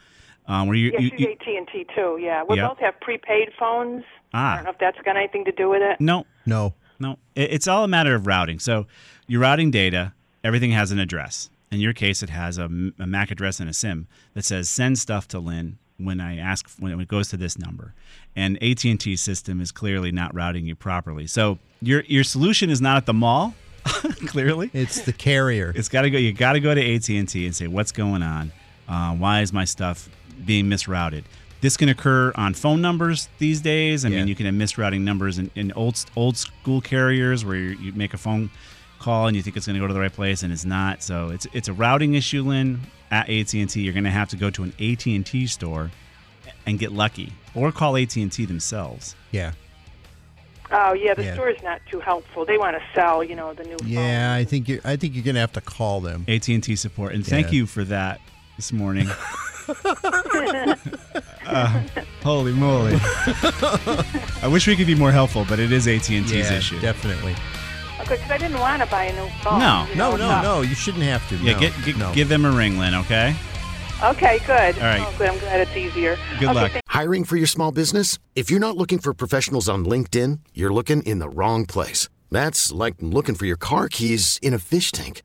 [0.47, 2.19] Um, where you, Yeah, you, she's AT and T too.
[2.21, 2.67] Yeah, we Yeah.
[2.67, 4.04] both have prepaid phones.
[4.34, 4.54] Ah.
[4.54, 5.99] I don't know if that's got anything to do with it.
[5.99, 6.73] no No.
[7.00, 7.18] No.
[7.36, 8.60] It's all a matter of routing.
[8.60, 8.88] So
[9.28, 10.14] you're routing data.
[10.44, 11.50] Everything has an address.
[11.72, 15.28] In your case, it has a MAC address and a SIM that says send stuff
[15.30, 17.94] to Lynn when I ask when it goes to this number.
[18.36, 21.28] And AT and T system is clearly not routing you properly.
[21.28, 23.56] So your your solution is not at the mall.
[24.28, 25.72] clearly, It's the carrier.
[25.76, 26.18] It's got to go.
[26.18, 28.52] You got to go to AT and T and say what's going on.
[28.88, 30.10] Uh, why is my stuff
[30.44, 31.24] being misrouted?
[31.62, 34.06] This can occur on phone numbers these days.
[34.06, 34.20] I Yeah.
[34.20, 37.91] mean, you can have misrouting numbers in, in old old school carriers where you, you
[37.94, 38.50] make a phone
[39.00, 41.02] call and you think it's going to go to the right place and it's not.
[41.02, 42.82] So it's it's a routing issue, Lynn.
[43.12, 45.46] At AT and T, you're going to have to go to an AT and T
[45.48, 45.91] store
[46.65, 49.15] and get lucky, or call AT and T themselves.
[49.32, 49.52] yeah.
[50.72, 51.34] Oh yeah, the Yeah.
[51.36, 52.44] store is not too helpful.
[52.44, 53.78] They want to sell, you know, the new.
[53.86, 56.26] Yeah, I think you I think you're gonna have to call them.
[56.28, 58.20] AT and T support, and thank you for that
[58.58, 59.08] this morning.
[61.46, 61.84] Uh,
[62.24, 62.96] holy moly!
[64.42, 66.80] I wish we could be more helpful, but it is AT and T's yeah, issue.
[66.80, 67.36] definitely.
[68.02, 69.60] Okay, because I didn't want to buy a new phone.
[69.60, 69.86] No.
[69.90, 70.62] you No, know, no, so- no.
[70.62, 71.38] You shouldn't have to.
[71.38, 72.14] Yeah, no, get, get no.
[72.14, 72.94] give them a ring, Lynn.
[72.96, 73.36] Okay.
[74.04, 74.78] Okay, good.
[74.78, 75.02] All right.
[75.02, 75.30] Oh, good.
[75.30, 76.18] I'm glad it's easier.
[76.40, 76.72] Good okay, luck.
[76.74, 78.20] thank- Hiring for your small business?
[78.36, 82.10] If you're not looking for professionals on LinkedIn, you're looking in the wrong place.
[82.30, 85.22] That's like looking for your car keys in a fish tank.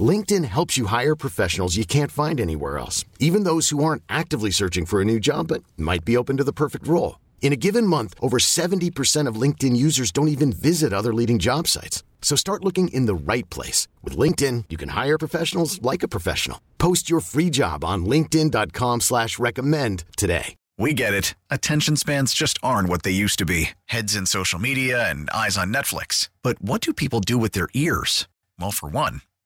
[0.00, 4.52] LinkedIn helps you hire professionals you can't find anywhere else, even those who aren't actively
[4.52, 7.18] searching for a new job but might be open to the perfect role.
[7.42, 11.66] In a given month, over 70% of LinkedIn users don't even visit other leading job
[11.66, 12.04] sites.
[12.22, 13.88] So start looking in the right place.
[14.04, 16.60] With LinkedIn, you can hire professionals like a professional.
[16.78, 20.54] Post your free job on linkedin.com slash recommend today.
[20.78, 21.34] We get it.
[21.50, 25.58] Attention spans just aren't what they used to be heads in social media and eyes
[25.58, 26.30] on Netflix.
[26.42, 28.28] But what do people do with their ears?
[28.58, 29.20] Well, for one,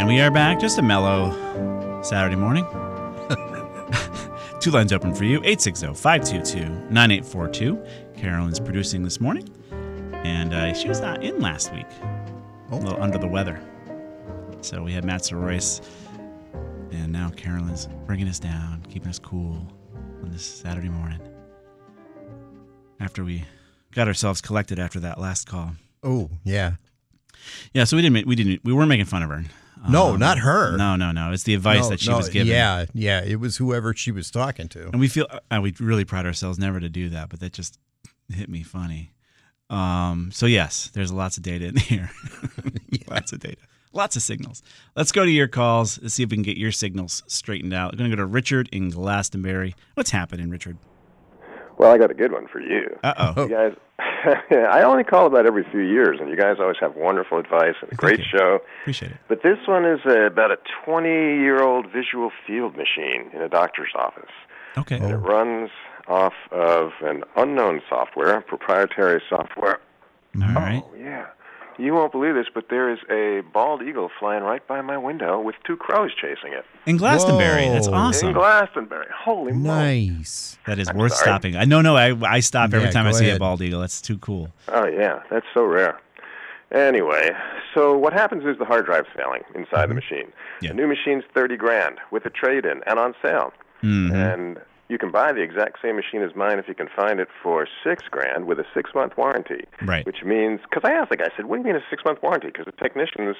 [0.00, 0.58] And we are back.
[0.58, 2.64] Just a mellow Saturday morning.
[4.60, 6.60] Two lines open for you 860 522
[6.90, 7.84] 9842.
[8.16, 9.46] Carolyn's producing this morning.
[10.24, 11.84] And uh, she was not in last week.
[12.70, 13.60] A little under the weather.
[14.62, 15.82] So we had Matt Soroyce.
[16.92, 19.70] And now Carolyn's bringing us down, keeping us cool
[20.22, 21.20] on this Saturday morning.
[23.00, 23.44] After we
[23.92, 25.72] got ourselves collected after that last call.
[26.02, 26.76] Oh, yeah.
[27.74, 29.44] Yeah, so we didn't we didn't we weren't making fun of her.
[29.88, 30.76] No, Um, not her.
[30.76, 31.32] No, no, no.
[31.32, 32.48] It's the advice No, that she no, was given.
[32.48, 33.22] Yeah, yeah.
[33.24, 34.88] It was whoever she was talking to.
[34.88, 37.78] And we feel uh, we really pride ourselves never to do that, but that just
[38.28, 39.12] hit me funny.
[39.70, 42.10] Um, so yes, there's lots of data in here.
[43.08, 43.56] Lots of data.
[43.92, 44.62] Lots of signals.
[44.94, 45.98] Let's go to your calls.
[46.00, 47.92] Let's see if we can get your signals straightened out.
[47.92, 49.74] I'm going to go to Richard in Glastonbury.
[49.94, 50.76] What's happening, Richard?
[51.80, 52.94] Well, I got a good one for you.
[53.02, 53.44] Uh oh.
[53.44, 53.72] You guys,
[54.50, 57.90] I only call about every few years, and you guys always have wonderful advice and
[57.90, 58.24] a great you.
[58.36, 58.58] show.
[58.82, 59.16] Appreciate it.
[59.28, 63.48] But this one is uh, about a 20 year old visual field machine in a
[63.48, 64.28] doctor's office.
[64.76, 64.96] Okay.
[64.96, 65.70] And it runs
[66.06, 69.80] off of an unknown software, proprietary software.
[70.36, 70.82] All right.
[70.84, 71.28] Oh, yeah.
[71.80, 75.40] You won't believe this, but there is a bald eagle flying right by my window
[75.40, 76.64] with two crows chasing it.
[76.86, 77.68] In Glastonbury.
[77.68, 78.28] That's awesome.
[78.28, 79.06] In Glastonbury.
[79.16, 80.10] Holy moly.
[80.10, 80.58] Nice.
[80.66, 81.24] That is I'm worth sorry.
[81.24, 81.56] stopping.
[81.56, 81.96] I no no.
[81.96, 83.80] I I stop every Yeah, time I go see a bald eagle.
[83.80, 84.50] That's too cool.
[84.68, 85.98] Oh yeah, that's so rare.
[86.72, 87.30] Anyway,
[87.74, 90.26] so what happens is the hard drive's failing inside the machine.
[90.26, 90.64] Mm-hmm.
[90.64, 90.68] Yeah.
[90.70, 94.12] The new machine's thirty grand with a trade-in and on sale, Mhm.
[94.34, 94.60] and
[94.90, 97.66] you can buy the exact same machine as mine if you can find it for
[97.84, 99.64] six grand with a six-month warranty.
[99.82, 100.04] Right.
[100.04, 102.20] Which means, because I asked the guy, I said, "What do you mean a six-month
[102.22, 103.36] warranty?" Because the technicians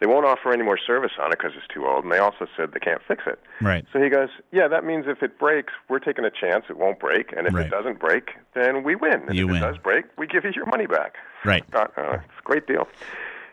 [0.00, 2.46] they won't offer any more service on it because it's too old, and they also
[2.56, 3.38] said they can't fix it.
[3.60, 3.84] Right.
[3.92, 6.98] So he goes, "Yeah, that means if it breaks, we're taking a chance it won't
[6.98, 7.66] break, and if Right.
[7.66, 9.22] it doesn't break, then we win.
[9.28, 9.62] And You if win.
[9.62, 11.64] it does break, we give you your money back." Right.
[11.72, 12.88] Uh, uh, it's a great deal.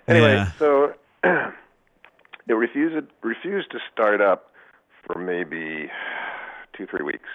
[0.07, 0.51] Anyway, Yeah.
[0.57, 4.51] so it refused refused to start up
[5.05, 5.89] for maybe
[6.77, 7.29] two three weeks,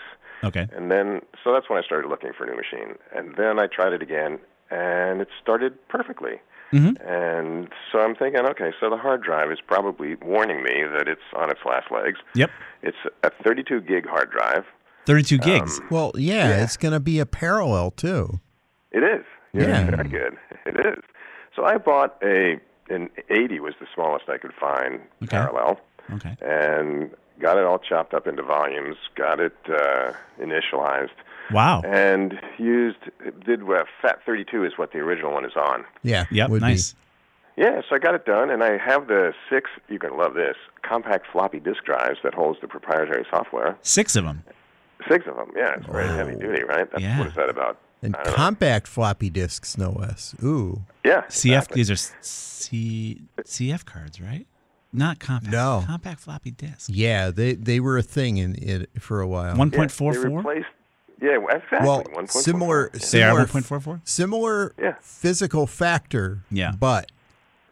[0.45, 0.67] Okay.
[0.77, 3.67] and then so that's when I started looking for a new machine, and then I
[3.67, 4.39] tried it again,
[4.71, 6.41] and it started perfectly.
[6.73, 6.97] Mhm.
[7.05, 11.21] And so I'm thinking, okay, so the hard drive is probably warning me that it's
[11.35, 12.21] on its last legs.
[12.35, 12.51] Yep.
[12.83, 14.65] It's a 32 gig hard drive.
[15.07, 15.81] 32 gigs.
[15.81, 16.63] Um, Well, yeah, Yeah.
[16.63, 18.39] it's going to be a parallel too.
[18.93, 19.25] It is.
[19.53, 19.91] Yeah, Yeah.
[19.97, 20.37] very good.
[20.65, 21.03] It is.
[21.57, 25.37] So I bought a an 80 was the smallest I could find Okay.
[25.37, 25.81] parallel,
[26.15, 26.37] okay.
[26.43, 28.97] and got it all chopped up into volumes.
[29.17, 31.11] Got it uh, initialized,
[31.53, 31.83] Wow.
[31.83, 32.99] and used
[33.45, 35.85] did uh, Fat 32 is what the original one is on.
[36.03, 36.27] Yeah.
[36.31, 36.51] Yep.
[36.51, 36.67] would be.
[36.69, 36.95] Nice.
[37.57, 39.69] Yeah, so I got it done, and I have the six.
[39.89, 43.77] You're gonna love this compact floppy disk drives that holds the proprietary software.
[43.83, 44.45] Six of them.
[45.09, 45.51] Six of them.
[45.57, 46.91] Yeah, it's very heavy duty, right?
[46.91, 47.19] That's, Yeah.
[47.19, 47.79] What is that about?
[48.03, 48.37] And I don't know.
[48.37, 50.35] compact floppy disks, no less.
[50.43, 50.83] Ooh.
[51.05, 51.23] Yeah.
[51.29, 51.69] CF.
[51.73, 54.47] These are C, CF cards, right?
[54.93, 55.53] Not compact.
[55.53, 55.85] No.
[55.87, 56.91] Compact floppy disk.
[56.93, 59.57] Yeah, they they were a thing in it for a while.
[59.57, 60.39] One Yeah, point they four four.
[60.39, 60.67] replaced.
[61.23, 61.79] Yeah, exactly.
[61.87, 62.31] well, 1.44.
[62.31, 62.91] similar Yeah.
[62.91, 64.01] They are similar one point four four.
[64.05, 64.95] similar Yeah.
[65.01, 66.41] physical factor.
[66.51, 66.73] Yeah.
[66.73, 67.13] But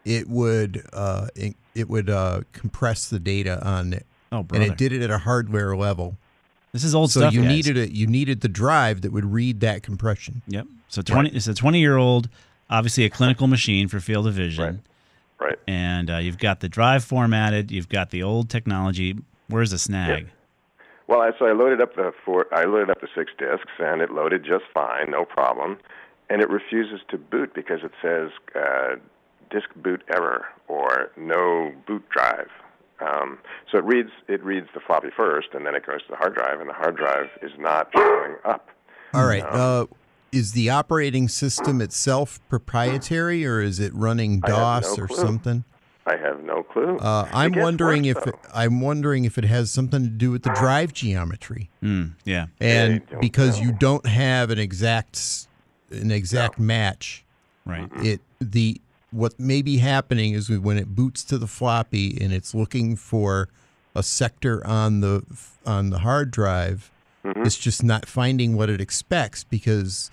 [0.05, 4.05] it would uh it, it would uh compress the data on it.
[4.31, 4.63] Oh, brother.
[4.63, 6.15] And it did it at a hardware level.
[6.71, 7.33] This is old so stuff.
[7.33, 7.49] you guys.
[7.51, 10.41] needed it you needed the drive that would read that compression.
[10.47, 10.67] Yep.
[10.87, 11.31] So twenty.
[11.31, 12.29] It's a twenty-year-old,
[12.69, 14.75] obviously a clinical machine for field of vision, Right.
[15.67, 17.71] And uh, you've got the drive formatted.
[17.71, 19.17] You've got the old technology.
[19.47, 20.29] Where's the snag?
[21.07, 22.45] Well, I, so I loaded up the four.
[22.53, 25.79] I loaded up the six discs, and it loaded just fine, no problem.
[26.29, 28.95] And it refuses to boot because it says uh,
[29.49, 32.49] disk boot error or no boot drive.
[33.01, 33.39] Um,
[33.71, 36.35] so it reads it reads the floppy first, and then it goes to the hard
[36.35, 38.69] drive, and the hard drive is not showing up.
[39.13, 39.43] All right.
[39.43, 39.87] Uh
[40.31, 45.17] is the operating system itself proprietary or is it running DOS no or clue.
[45.17, 45.63] something?
[46.05, 46.97] I have no clue.
[46.97, 50.41] Uh, I'm wondering worse, if it, I'm wondering if it has something to do with
[50.43, 52.47] the drive geometry, Mm, yeah.
[52.59, 55.47] and don't because you don't have an exact
[55.91, 57.23] an exact match,
[57.65, 57.89] Right.
[57.97, 62.53] it the what may be happening is when it boots to the floppy and it's
[62.55, 63.49] looking for
[63.95, 65.23] a sector on the
[65.65, 66.91] on the hard drive,
[67.25, 67.43] Mm-hmm.
[67.45, 70.09] it's just not finding what it expects because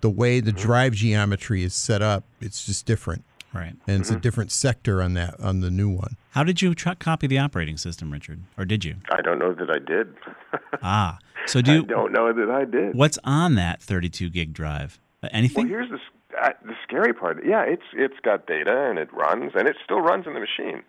[0.00, 0.46] the way Mm-hmm.
[0.46, 3.70] the drive geometry is set up, it's just different, Right.
[3.70, 4.00] and Mm-hmm.
[4.00, 6.16] it's a different sector on that on the new one.
[6.30, 8.42] How did you tr- copy the operating system, Richard?
[8.58, 8.96] Or did you?
[9.10, 10.14] I don't know that I did.
[10.82, 11.18] Ah.
[11.46, 12.94] So do I do don't know that I did.
[12.94, 14.98] what's on that 32 gig drive?
[15.22, 15.68] Uh, Well, anything?
[15.68, 15.98] here's the
[16.42, 17.44] uh, the scary part.
[17.46, 20.82] Yeah, it's it's got data and it runs and it still runs in the machine.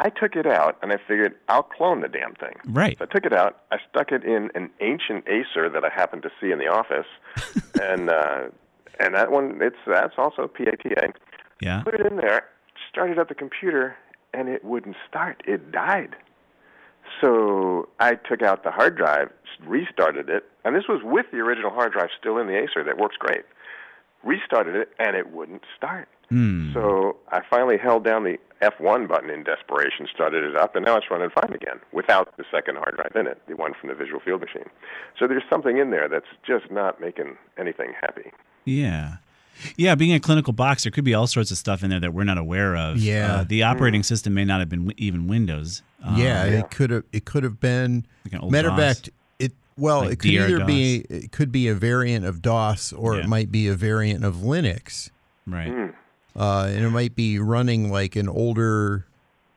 [0.00, 2.54] I took it out and I figured I'll clone the damn thing.
[2.64, 2.96] Right.
[2.98, 3.60] So I took it out.
[3.70, 7.06] I stuck it in an ancient Acer that I happened to see in the office,
[7.82, 8.44] and uh,
[8.98, 11.12] and that one it's that's also PATA.
[11.60, 11.82] Yeah.
[11.82, 12.46] Put it in there,
[12.88, 13.94] started up the computer,
[14.32, 15.42] and it wouldn't start.
[15.46, 16.16] It died.
[17.20, 19.30] So I took out the hard drive,
[19.66, 22.96] restarted it, and this was with the original hard drive still in the Acer that
[22.96, 23.42] works great.
[24.22, 26.08] Restarted it, and it wouldn't start.
[26.30, 26.72] Hmm.
[26.72, 30.96] So I finally held down the F1 button in desperation, started it up, and now
[30.96, 33.94] it's running fine again without the second hard drive in it, the one from the
[33.94, 34.68] Visual Field machine.
[35.18, 38.30] So there's something in there that's just not making anything happy.
[38.64, 39.16] Yeah.
[39.76, 42.14] Yeah, being a clinical box, there could be all sorts of stuff in there that
[42.14, 42.98] we're not aware of.
[42.98, 43.36] Yeah.
[43.36, 45.82] Uh, the operating system may not have been wi- even Windows.
[46.02, 47.04] Um, yeah, it could have.
[47.12, 48.06] It could have been.
[48.24, 51.32] Like an old matter of fact, it well, Like it could DR either be it
[51.32, 53.22] could be a variant of DOS or Yeah.
[53.24, 55.10] it might be a variant of Linux,
[55.46, 55.68] Right.
[55.70, 55.92] Mm.
[56.36, 59.06] Uh, and it might be running like an older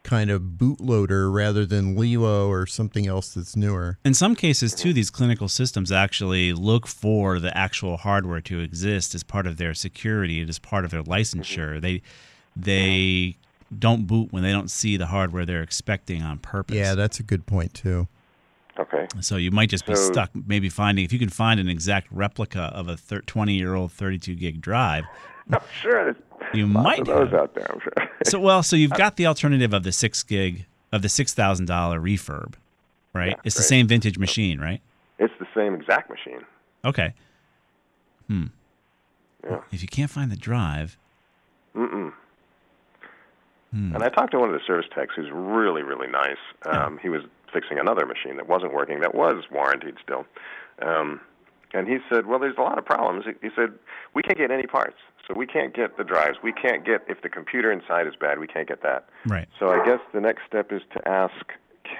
[0.03, 3.97] kind of bootloader rather than Lilo or something else that's newer.
[4.03, 9.15] In some cases, too, these clinical systems actually look for the actual hardware to exist
[9.15, 10.41] as part of their security.
[10.41, 11.79] as part of their licensure.
[11.81, 12.01] They
[12.55, 13.37] they
[13.79, 16.75] don't boot when they don't see the hardware they're expecting on purpose.
[16.75, 18.07] Yeah, that's a good point too.
[18.77, 19.07] Okay.
[19.21, 20.31] So you might just be So- stuck.
[20.35, 24.17] Maybe finding if you can find an exact replica of a twenty year old thirty
[24.19, 25.05] two gig drive.
[25.51, 26.22] I'm sure there's
[26.53, 27.39] You might of those have.
[27.39, 27.67] out there.
[27.71, 27.93] I'm sure.
[28.25, 31.65] So well, so you've got the alternative of the six gig of the six thousand
[31.65, 32.53] dollar refurb,
[33.13, 33.31] right?
[33.31, 34.81] Yeah, it's the same vintage machine, right?
[35.19, 36.39] it's the same exact machine.
[36.85, 37.13] Okay.
[38.27, 38.45] Hmm.
[39.43, 39.59] Yeah.
[39.71, 40.97] If you can't find the drive,
[41.75, 42.13] Mm-mm.
[43.71, 43.95] hmm.
[43.95, 46.37] And I talked to one of the service techs who's really, really nice.
[46.65, 50.25] Um, He was fixing another machine that wasn't working, that was warranted still.
[50.81, 51.19] Um,
[51.73, 53.25] and he said, Well, there's a lot of problems.
[53.25, 53.73] He- He said,
[54.13, 54.97] We can't get any parts.
[55.27, 56.37] So we can't get the drives.
[56.43, 59.07] We can't get, if the computer inside is bad, we can't get that.
[59.25, 59.47] right?
[59.57, 61.33] So I guess the next step is to ask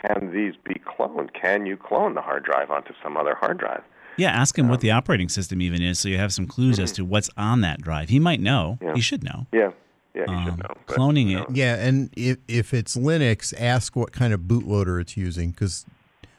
[0.02, 1.30] Can these be cloned?
[1.34, 3.84] Can you clone the hard drive onto some other hard drive?
[4.18, 6.92] Yeah, ask him what the operating system even is, so you have some clues as
[6.94, 8.10] to what's on that drive.
[8.10, 8.78] He might know.
[8.82, 8.94] Yeah.
[8.94, 9.48] He should know.
[9.52, 9.72] Yeah.
[10.14, 10.76] Yeah, you Um, should know.
[10.86, 15.02] but, cloning you it- Yeah, and if if it's Linux, ask what kind of bootloader
[15.02, 15.86] it's using because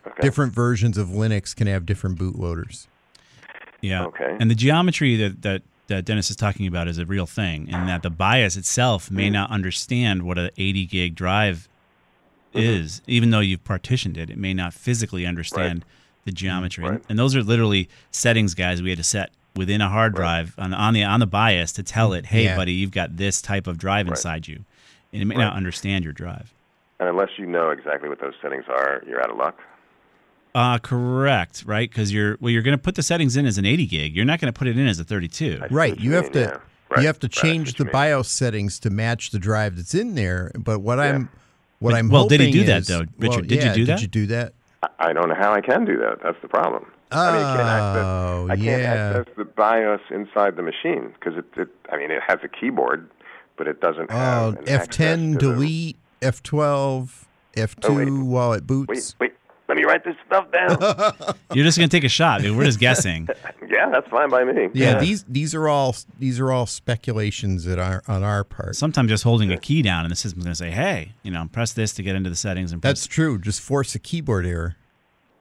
[0.07, 0.23] okay.
[0.23, 2.87] different versions of Linux can have different bootloaders.
[3.81, 4.05] Yeah.
[4.05, 4.37] Okay.
[4.39, 7.89] And the geometry that, that, that Dennis is talking about is a real thing, and
[7.89, 9.33] that the BIOS itself may mm.
[9.33, 11.69] not understand what an 80 gig drive
[12.55, 12.67] Mm-hmm.
[12.67, 14.31] is, even though you've partitioned it.
[14.31, 15.85] It may not physically understand
[16.25, 17.03] the mm, geometry, Right.
[17.09, 18.81] and those are literally settings, guys.
[18.81, 21.83] We had to set within a hard drive on, on the on the BIOS to
[21.83, 22.57] tell mm, it, hey, Yeah.
[22.57, 24.65] buddy, you've got this type of drive inside you,
[25.13, 26.55] and it may not understand your drive.
[27.01, 29.59] And unless you know exactly what those settings are, you're out of luck.
[30.55, 31.91] Uh, correct, right?
[31.91, 34.15] Because you're well, you're going to put the settings in as an 80 gig.
[34.17, 35.61] You're not going to put it in as a 32.
[35.63, 35.93] I Right.
[35.95, 36.59] what You have mean, to yeah.
[36.91, 37.93] Right, you have to right, I see change what the.
[37.93, 40.53] BIOS settings to match the drive that's in there.
[40.57, 41.29] But what I'm
[41.81, 43.05] what But- I'm well, did he hoping do that, is- though?
[43.19, 43.93] Richard, well, did you yeah, do that?
[43.97, 44.53] Did you do that?
[44.83, 46.19] I- I don't know how I can do that.
[46.23, 46.87] That's the problem.
[47.11, 49.19] I mean, I can't access, Oh, I can't yeah.
[49.19, 51.69] access the BIOS inside the machine because it, it.
[51.93, 53.09] I mean, it has a keyboard,
[53.57, 54.57] but it doesn't have.
[54.57, 57.25] Oh, F10 delete, F12,
[57.57, 57.85] F2
[58.21, 58.89] Oh, while it boots.
[58.89, 59.15] Wait, boots.
[59.21, 59.33] wait.
[59.67, 60.77] Let me write this stuff down.
[61.55, 62.43] You're just going to take a shot.
[62.43, 62.57] dude.
[62.57, 63.29] We're just guessing.
[63.69, 64.69] yeah, that's fine by me.
[64.75, 68.77] Yeah, these these are all these are all speculations that are on our part.
[68.77, 71.49] Sometimes just holding a key down and the system's going to say, hey, you know,
[71.51, 73.39] press this to get into the settings and press That's true.
[73.39, 74.77] Just force a keyboard error.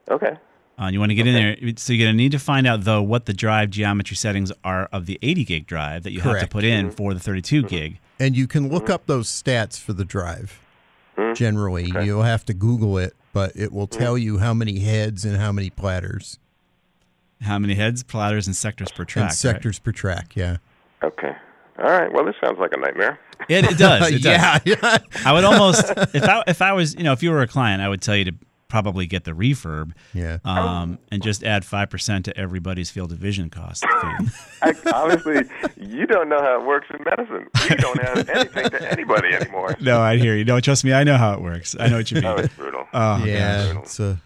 [0.09, 0.37] Okay.
[0.79, 2.83] Uh, you want to get in there, so you're going to need to find out
[2.83, 6.39] though what the drive geometry settings are of the 80 gig drive that you have
[6.39, 6.95] to put in mm-hmm.
[6.95, 7.67] for the 32 mm-hmm.
[7.67, 7.99] gig.
[8.19, 8.93] And you can look mm-hmm.
[8.93, 10.59] up those stats for the drive.
[11.35, 13.99] Generally, you'll have to Google it, but it will mm-hmm.
[13.99, 16.39] tell you how many heads and how many platters
[17.41, 19.23] How many heads, platters, and sectors per track?
[19.23, 20.35] and sectors per track.
[20.35, 20.57] Yeah.
[21.03, 21.33] Okay.
[21.79, 22.11] All right.
[22.13, 23.19] Well, this sounds like a nightmare.
[23.49, 24.11] It, it does.
[24.11, 24.25] It does.
[24.25, 24.97] yeah, yeah.
[25.25, 27.81] I would almost, if I if I was, you know, if you were a client,
[27.81, 28.35] I would tell you to
[28.73, 30.39] probably get the refurb, Yeah.
[30.43, 33.83] um, and just add five percent to everybody's field of vision cost.
[33.85, 34.27] fee.
[34.63, 35.43] I, obviously,
[35.77, 37.47] you don't know how it works in medicine.
[37.69, 39.75] You don't have anything to anybody anymore.
[39.79, 40.43] no, I hear you.
[40.43, 41.75] No, trust me, I know how it works.
[41.79, 42.25] I know what you mean.
[42.25, 42.87] Oh, it's brutal.
[42.95, 43.73] Oh, yeah.
[43.73, 43.83] gosh.
[43.83, 44.19] It's a,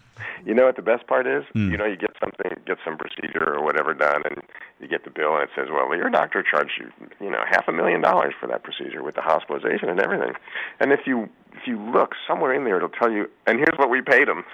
[0.44, 1.44] You know what the best part is?
[1.52, 1.70] Hmm.
[1.70, 4.42] You know, you get something, get some procedure or whatever done, and
[4.80, 7.66] you get the bill, and it says, "Well, your doctor charged you, you know, half
[7.68, 10.32] a million dollars for that procedure with the hospitalization and everything."
[10.80, 13.90] And if you if you look somewhere in there, it'll tell you, "And here's what
[13.90, 14.44] we paid him."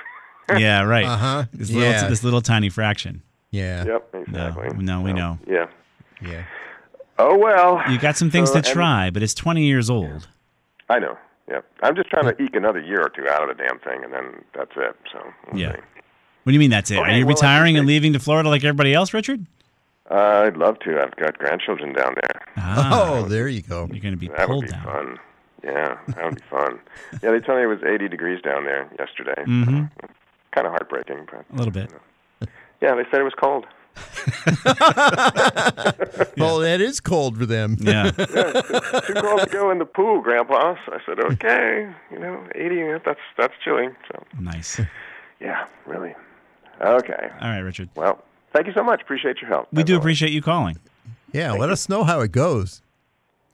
[0.58, 1.04] yeah, right.
[1.06, 1.44] Uh-huh.
[1.52, 1.80] This Yeah.
[1.92, 3.22] little, this little tiny fraction.
[3.50, 3.84] yeah.
[3.84, 4.84] yep, No, exactly.
[4.84, 5.38] no, we So, know.
[5.46, 5.66] Yeah.
[6.20, 6.44] Yeah.
[7.18, 7.82] Oh well.
[7.90, 10.26] You got some things So, to try, but it's 20 years old.
[10.90, 11.16] I know.
[11.48, 11.60] Yeah.
[11.82, 14.12] I'm just trying to eke another year or two out of the damn thing, and
[14.12, 14.96] then that's it.
[15.12, 15.20] So.
[15.52, 15.72] we'll Yeah.
[15.72, 15.78] see.
[16.44, 16.98] What do you mean that's it?
[16.98, 19.46] Are you well, retiring and leaving to Florida like everybody else, Richard?
[20.10, 21.00] Uh, I'd love to.
[21.00, 22.42] I've got grandchildren down there.
[22.58, 23.88] Ah, Oh, there you go.
[23.90, 24.84] you're going to be That would pulled be down.
[24.84, 25.18] fun.
[25.62, 26.78] Yeah, that would be fun.
[27.22, 29.42] Yeah, they told me it was 80 degrees down there yesterday.
[29.46, 29.84] Mm-hmm.
[30.52, 31.90] Kind of heartbreaking, but A little bit.
[32.82, 33.64] yeah, they said it was cold.
[36.36, 37.76] Well, that is cold for them.
[37.80, 38.10] Yeah.
[38.10, 40.74] Too cold to go in the pool, Grandpa.
[40.84, 43.88] So I said, okay, you know, 80, that's that's chilly.
[44.08, 44.80] So nice.
[45.40, 46.14] yeah, really.
[46.80, 47.30] Okay.
[47.40, 47.88] All right, Richard.
[47.94, 49.02] Well, thank you so much.
[49.02, 49.68] Appreciate your help.
[49.72, 50.02] We do always.
[50.02, 50.78] appreciate you calling.
[51.32, 52.82] Yeah, let us know how it goes.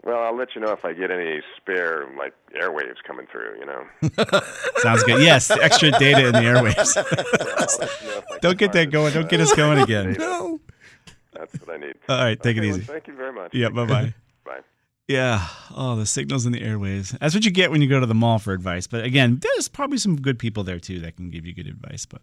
[0.02, 3.58] Well, I'll let you know if I get any spare like airwaves coming through.
[3.58, 4.40] You know.
[4.78, 5.22] Sounds good.
[5.22, 6.96] Yes, extra data in the airwaves.
[8.00, 9.12] Yeah, you know Don't get that going.
[9.12, 10.16] Don't get us going again.
[10.18, 10.60] No.
[11.32, 11.94] That's what I need.
[12.08, 12.86] All right, take it Okay, well, easy.
[12.86, 13.54] thank you very much.
[13.54, 14.14] Yeah, bye bye.
[14.44, 14.60] Bye.
[15.06, 15.46] Yeah.
[15.74, 17.10] Oh, the signals in the airways.
[17.20, 18.86] That's what you get when you go to the mall for advice.
[18.86, 22.06] But again, there's probably some good people there too that can give you good advice.
[22.06, 22.22] But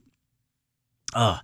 [1.16, 1.40] oh,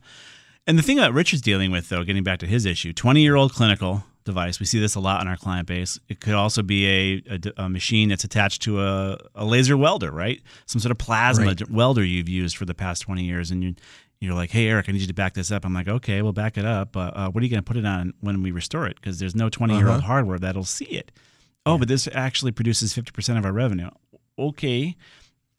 [0.68, 3.36] and the thing that Richard's dealing with, though, getting back to his issue, 20 year
[3.36, 4.60] old clinical device.
[4.60, 6.00] We see this a lot in our client base.
[6.10, 7.24] It could also be a,
[7.58, 10.42] a, a machine that's attached to a, a laser welder, right?
[10.66, 11.70] Some sort of plasma Right.
[11.70, 13.52] welder you've used for the past 20 years.
[13.52, 13.76] And you,
[14.20, 15.66] you're like, hey, Eric, I need you to back this up.
[15.66, 16.92] I'm like, okay, we'll back it up.
[16.94, 18.96] But uh, what are you going to put it on when we restore it?
[18.96, 20.08] Because there's no 20 year old Uh-huh.
[20.08, 21.12] hardware that'll see it.
[21.66, 23.90] Oh, but this actually produces 50% of our revenue.
[24.40, 24.96] Okay.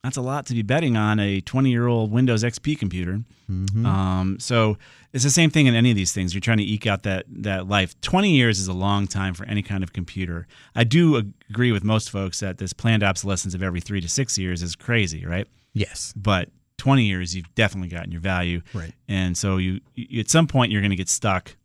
[0.05, 3.23] That's a lot to be betting on a 20 year old Windows XP computer.
[3.51, 3.87] Mm-hmm.
[3.87, 4.77] Um, so
[5.15, 6.35] it's the same thing in any of these things.
[6.35, 7.99] You're trying to eke out that, that life.
[8.03, 10.47] 20 years is a long time for any kind of computer.
[10.75, 14.37] I do agree with most folks that this planned obsolescence of every three to six
[14.37, 15.49] years is crazy, right?
[15.73, 16.13] Yes.
[16.15, 18.61] But 20 years, you've definitely gotten your value.
[18.75, 18.93] Right.
[19.09, 21.57] And so you, you at some point, you're going to get stuck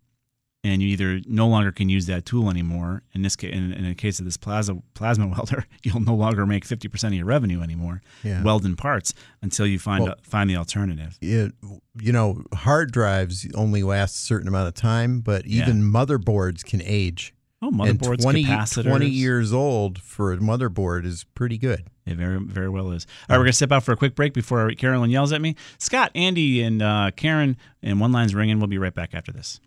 [0.64, 3.04] and you either no longer can use that tool anymore.
[3.14, 6.46] In this case, in, in the case of this plasma plasma welder, you'll no longer
[6.46, 8.44] make 50% of your revenue anymore Yeah.
[8.44, 11.18] welding parts until you find Well- find the alternative.
[11.22, 11.54] it,
[12.02, 15.64] you know, hard drives only last a certain amount of time, but Yeah.
[15.64, 17.34] even motherboards can age.
[17.62, 18.84] Oh, and motherboards, 20, capacitors.
[18.86, 21.84] 20 years old for a motherboard is pretty good.
[22.06, 23.06] It very, very well is.
[23.30, 25.42] All right, we're going to step out for a quick break before Carolyn yells at
[25.42, 25.56] me.
[25.78, 28.60] Scott, Andy, and uh, Karen, and one line's ringing.
[28.60, 29.60] We'll be right back after this.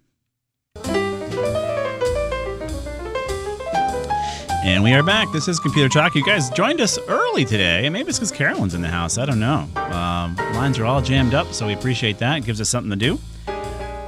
[4.64, 5.33] And we are back.
[5.33, 6.15] This is Computer Talk.
[6.15, 7.88] You guys joined us early today.
[7.88, 9.19] Maybe it's because Carolyn's in the house.
[9.19, 9.67] I don't know.
[9.75, 12.38] Um, lines are all jammed up, so we appreciate that.
[12.38, 13.19] It gives us something to do.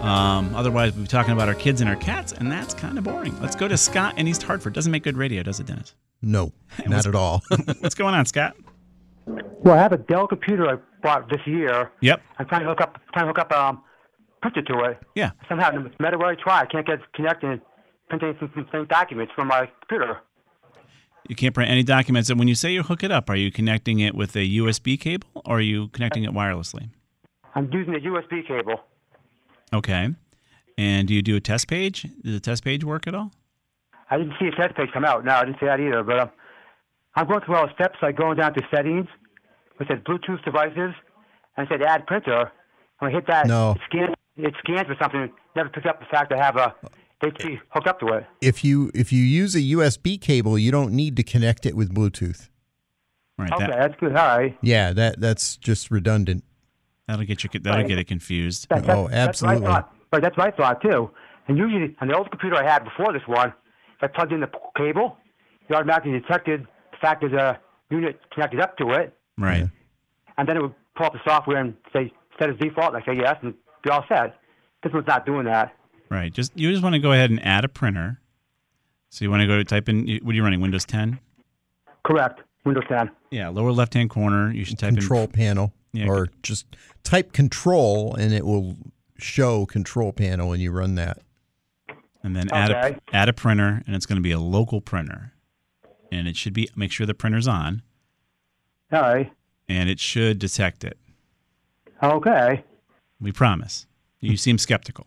[0.00, 3.04] Um, otherwise, we'll be talking about our kids and our cats, and that's kind of
[3.04, 3.36] boring.
[3.40, 4.74] Let's go to Scott in East Hartford.
[4.74, 5.96] Doesn't make good radio, does it, Dennis?
[6.22, 6.52] No,
[6.86, 7.42] not at all.
[7.80, 8.54] What's going on, Scott?
[9.26, 10.68] Well, I have a Dell computer.
[10.68, 11.90] I bought this year.
[12.00, 12.22] Yep.
[12.38, 13.82] I'm trying to hook up trying to hook up um
[14.40, 14.98] printer to it.
[15.16, 15.32] Yeah.
[15.48, 17.60] Somehow, no matter where I try, I can't get it connected and
[18.08, 20.20] print any some same documents from my computer.
[21.28, 22.28] You can't print any documents.
[22.30, 24.98] And when you say you hook it up, are you connecting it with a USB
[25.00, 26.90] cable or are you connecting it wirelessly?
[27.54, 28.80] I'm using a USB cable.
[29.72, 30.10] Okay.
[30.76, 32.02] And do you do a test page?
[32.22, 33.32] Does the test page work at all?
[34.10, 35.24] I didn't see a test page come out.
[35.24, 36.02] No, I didn't see that either.
[36.02, 36.30] But um,
[37.14, 39.06] I'm going through all the steps, like going down to settings.
[39.80, 40.94] It said Bluetooth devices,
[41.56, 42.52] and it said add printer.
[42.98, 43.72] When I hit that, No.
[43.72, 44.14] it scans.
[44.36, 45.32] It scans for something.
[45.56, 46.74] Never picked up the fact I have a
[47.22, 48.26] HP hooked up to it.
[48.40, 51.94] If you if you use a USB cable, you don't need to connect it with
[51.94, 52.48] Bluetooth.
[53.38, 53.50] Right.
[53.52, 54.16] Okay, That, that's good.
[54.16, 54.56] All right.
[54.62, 56.44] Yeah, that that's just redundant.
[57.08, 57.50] that'll get you.
[57.60, 58.68] That'll get it confused.
[58.68, 59.66] That- that- Oh, That's what absolutely.
[59.66, 59.94] thought.
[60.12, 61.10] Right, that's what I thought too.
[61.48, 63.48] And usually, on the old computer I had before this one,
[63.96, 65.16] if I plugged in the cable,
[65.68, 66.62] it automatically detected
[66.92, 67.58] the fact there's a
[67.90, 69.66] unit connected up to it, Right.
[70.38, 72.94] and then it would pull up the software and say set as default.
[72.94, 74.38] And I say yes, and be all set.
[74.82, 75.74] This one's not doing that.
[76.10, 76.32] Right.
[76.32, 78.20] Just you just want to go ahead and add a printer.
[79.10, 80.06] So you want to go type in.
[80.22, 80.60] What are you running?
[80.60, 81.18] Windows 10.
[82.04, 82.40] Correct.
[82.64, 83.10] Windows 10.
[83.30, 83.48] Yeah.
[83.48, 84.52] Lower left hand corner.
[84.52, 84.96] You should type in.
[84.96, 86.66] Control in panel, Yeah, or just
[87.04, 88.76] type control, and it will
[89.18, 91.18] show control panel, and you run that.
[92.22, 95.32] and then add a add a printer, and it's going to be a local printer,
[96.10, 97.82] and it should be make sure the printer's on,
[98.92, 99.32] All right.
[99.68, 100.98] and it should detect it.
[102.02, 102.64] Okay.
[103.20, 103.86] We promise.
[104.20, 105.06] You seem skeptical.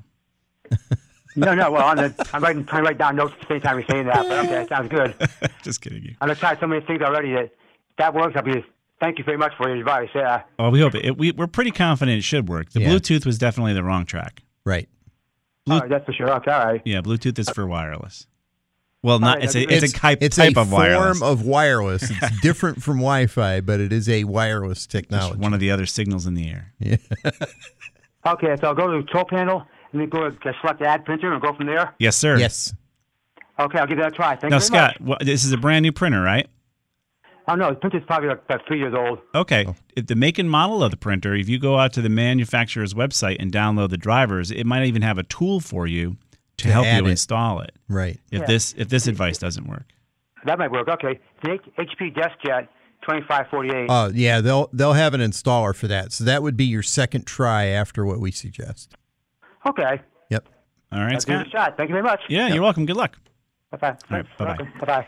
[1.36, 1.72] No, no.
[1.72, 3.88] Well, I'm, gonna, I'm writing, trying to write down notes at the same time you're
[3.88, 4.28] saying that.
[4.28, 5.14] But okay, sounds good.
[5.64, 6.16] Just kidding you.
[6.20, 7.52] I've tried so many things already that
[8.00, 8.36] that works.
[8.36, 8.66] I'll be.
[9.00, 10.10] Thank you very much for your advice.
[10.16, 10.42] Yeah.
[10.58, 11.06] Well, we hope it.
[11.06, 12.72] it we, we're pretty confident it should work.
[12.72, 12.90] The Yeah.
[12.90, 14.42] Bluetooth was definitely the wrong track.
[14.66, 14.90] Right.
[15.70, 16.32] All right, that's for sure.
[16.38, 16.82] Okay, all right.
[16.86, 18.26] Yeah, Bluetooth is for wireless.
[19.04, 21.20] Well, not right, it's a that'd it's, a type it's type a of wireless.
[21.20, 22.10] form of wireless.
[22.10, 25.38] It's different from Wi-Fi, but it is a wireless It's technology.
[25.40, 26.74] one of the other signals in the air.
[26.80, 26.96] Yeah.
[28.26, 29.64] Okay, so I'll go to the control panel
[30.00, 31.96] and then go to select add printer and go from there.
[32.00, 32.38] Yes, sir.
[32.38, 32.74] yes.
[33.60, 34.36] Okay, I'll give that a try.
[34.36, 35.08] Thank Now, you very Scott, much.
[35.08, 36.48] well, this is a brand new printer, right?
[37.50, 39.20] Oh no, the printer's probably like about three years old.
[39.34, 39.66] Okay.
[39.68, 39.76] Oh.
[39.96, 42.94] If the make and model of the printer, if you go out to the manufacturer's
[42.94, 46.18] website and download the drivers, it might even have a tool for you
[46.58, 47.08] to, To help you it.
[47.10, 47.72] install it.
[47.88, 48.20] Right.
[48.32, 48.46] If Yeah.
[48.48, 49.86] this if this advice doesn't work.
[50.46, 50.88] That might work.
[50.90, 52.68] Okay, the HP DeskJet
[53.04, 53.90] 2548.
[53.90, 56.12] Uh, yeah, they'll they'll have an installer for that.
[56.12, 58.94] So that would be your second try after what we suggest.
[59.68, 60.48] Okay, Yep.
[60.92, 61.78] All right, I'll give it a shot.
[61.78, 62.22] Thank you very much.
[62.30, 62.86] Yeah, you're welcome.
[62.86, 63.18] Good luck.
[63.72, 63.98] Bye bye.
[64.10, 64.56] right, bye-bye.
[64.80, 65.08] Bye bye.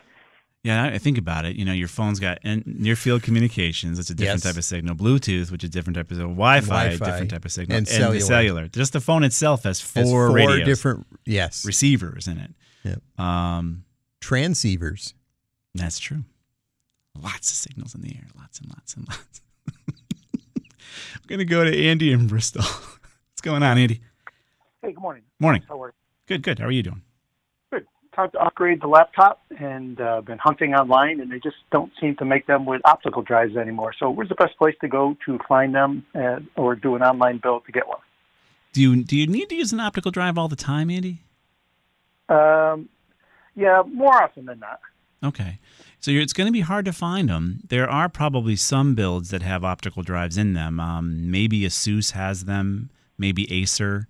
[0.64, 1.55] Yeah, I I think about it.
[1.55, 3.97] You know, your phone's got near field communications.
[3.97, 4.51] It's a different Yes.
[4.51, 4.95] type of signal.
[4.95, 6.34] Bluetooth, which is a different type of signal.
[6.34, 7.78] Wi-Fi, Wi-Fi, different type of signal.
[7.78, 8.20] and the cellular.
[8.20, 8.68] cellular.
[8.68, 12.51] Just the phone itself has four, Has four radios, different yes receivers in it.
[12.84, 13.20] Yep.
[13.26, 13.86] Um,
[14.20, 15.14] transceivers.
[15.76, 16.26] That's true.
[17.18, 18.28] Lots of signals in the air.
[18.38, 19.41] Lots and lots and lots.
[19.88, 22.64] I'm going to go to Andy in Bristol.
[23.32, 24.01] What's going on, Andy?
[24.82, 25.24] Hey, good morning.
[25.40, 25.62] Morning.
[25.68, 25.94] How are you?
[26.28, 26.60] Good, good.
[26.60, 27.02] How are you doing?
[27.72, 27.86] Good.
[28.16, 32.16] Time to upgrade the laptop and uh, been hunting online, and they just don't seem
[32.16, 33.94] to make them with optical drives anymore.
[34.00, 37.40] So, where's the best place to go to find them, uh, or do an online
[37.44, 38.00] build to get one?
[38.72, 41.24] Do you do you need to use an optical drive all the time, Andy?
[42.30, 42.88] Um,
[43.56, 44.80] yeah, more often than not.
[45.22, 45.60] Okay.
[46.00, 47.60] So you're, it's going to be hard to find them.
[47.68, 50.80] There are probably some builds that have optical drives in them.
[50.80, 52.90] Um, maybe Asus has them.
[53.18, 54.08] Maybe Acer.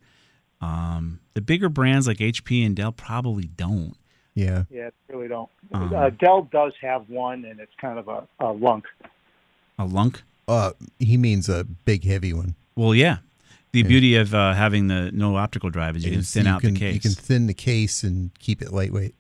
[0.62, 3.96] Um, the bigger brands like HP and Dell probably don't.
[4.36, 4.64] Yeah.
[4.70, 5.50] Yeah, they really don't.
[5.74, 8.86] Um, uh, Dell does have one, and it's kind of a, a lunk.
[9.78, 10.22] A lunk?
[10.48, 12.56] Uh, he means a big heavy one.
[12.76, 13.18] Well, yeah.
[13.72, 16.62] The beauty of uh, having the no optical drive is you can thin you out
[16.62, 16.94] can- the case.
[16.96, 19.14] You can thin the case and keep it lightweight.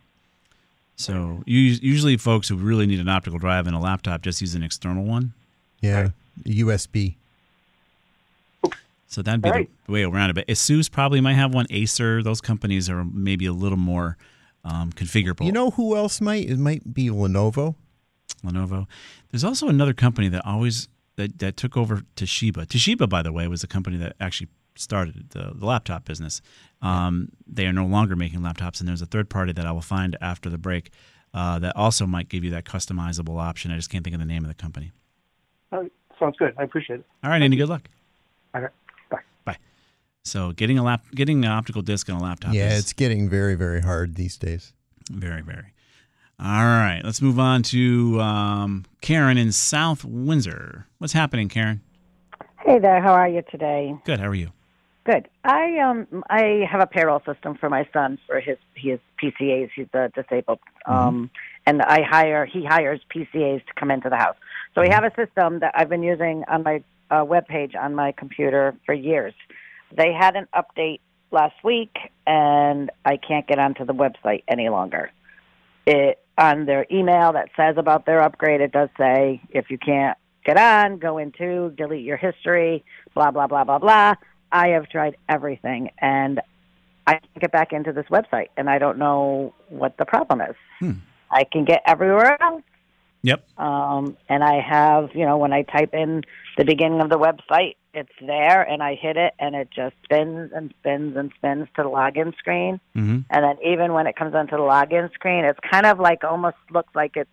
[0.95, 4.55] So you, usually folks who really need an optical drive in a laptop just use
[4.55, 5.33] an external one.
[5.81, 6.09] Yeah.
[6.45, 7.15] USB.
[9.09, 9.69] So that'd be All right.
[9.87, 10.33] the way around it.
[10.35, 11.65] But Asus probably might have one.
[11.71, 14.17] Acer, those companies are maybe a little more
[14.63, 15.45] um, configurable.
[15.45, 16.47] You know who else might?
[16.47, 17.73] It might be Lenovo.
[18.45, 18.85] Lenovo.
[19.31, 22.67] There's also another company that always that, that took over Toshiba.
[22.67, 26.41] Toshiba, by the way, was the company that actually started the, the laptop business.
[26.81, 29.81] Um, They are no longer making laptops, and there's a third party that I will
[29.81, 30.91] find after the break
[31.33, 33.71] uh, that also might give you that customizable option.
[33.71, 34.91] I just can't think of the name of the company.
[35.71, 36.53] All right, sounds good.
[36.57, 37.05] I appreciate it.
[37.23, 37.57] All right, Andy.
[37.57, 37.89] Good luck.
[38.53, 38.67] All right, bye.
[38.67, 38.73] Bye.
[40.29, 42.53] So getting a lap, getting an optical disc on a laptop.
[42.53, 44.73] Yeah, is it's getting very, very hard these days.
[45.11, 45.73] Very, very.
[46.39, 50.87] All right, let's move on to um, Karen in South Windsor.
[50.99, 51.81] What's happening, Karen?
[52.59, 53.95] Hey there, how are you today?
[54.05, 54.19] Good.
[54.19, 54.51] How are you?
[55.05, 55.27] Good.
[55.43, 59.69] I um I have a payroll system for my son for his his PCAs.
[59.75, 60.59] He's uh, disabled.
[60.85, 61.31] Um
[61.65, 64.35] and I hire he hires PCAs to come into the house.
[64.75, 67.95] So we have a system that I've been using on my a web page on
[67.95, 69.33] my computer for years.
[69.95, 70.99] They had an update
[71.31, 75.11] last week, and I can't get onto the website any longer.
[75.85, 80.17] It on their email that says about their upgrade, it does say if you can't
[80.45, 82.83] get on, go into delete your history,
[83.13, 84.15] blah blah blah blah blah.
[84.51, 86.41] I have tried everything, and
[87.05, 90.55] I can't get back into this website, and I don't know what the problem is.
[90.79, 90.91] Hmm.
[91.31, 92.63] I can get everywhere else.
[93.21, 93.59] Yep.
[93.59, 96.23] Um, and I have, you know, when I type in
[96.57, 100.51] the beginning of the website, it's there, and I hit it, and it just spins
[100.55, 102.79] and spins and spins to the login screen.
[102.95, 103.19] Mm-hmm.
[103.29, 106.57] And then even when it comes onto the login screen, it's kind of like almost
[106.71, 107.29] looks like it's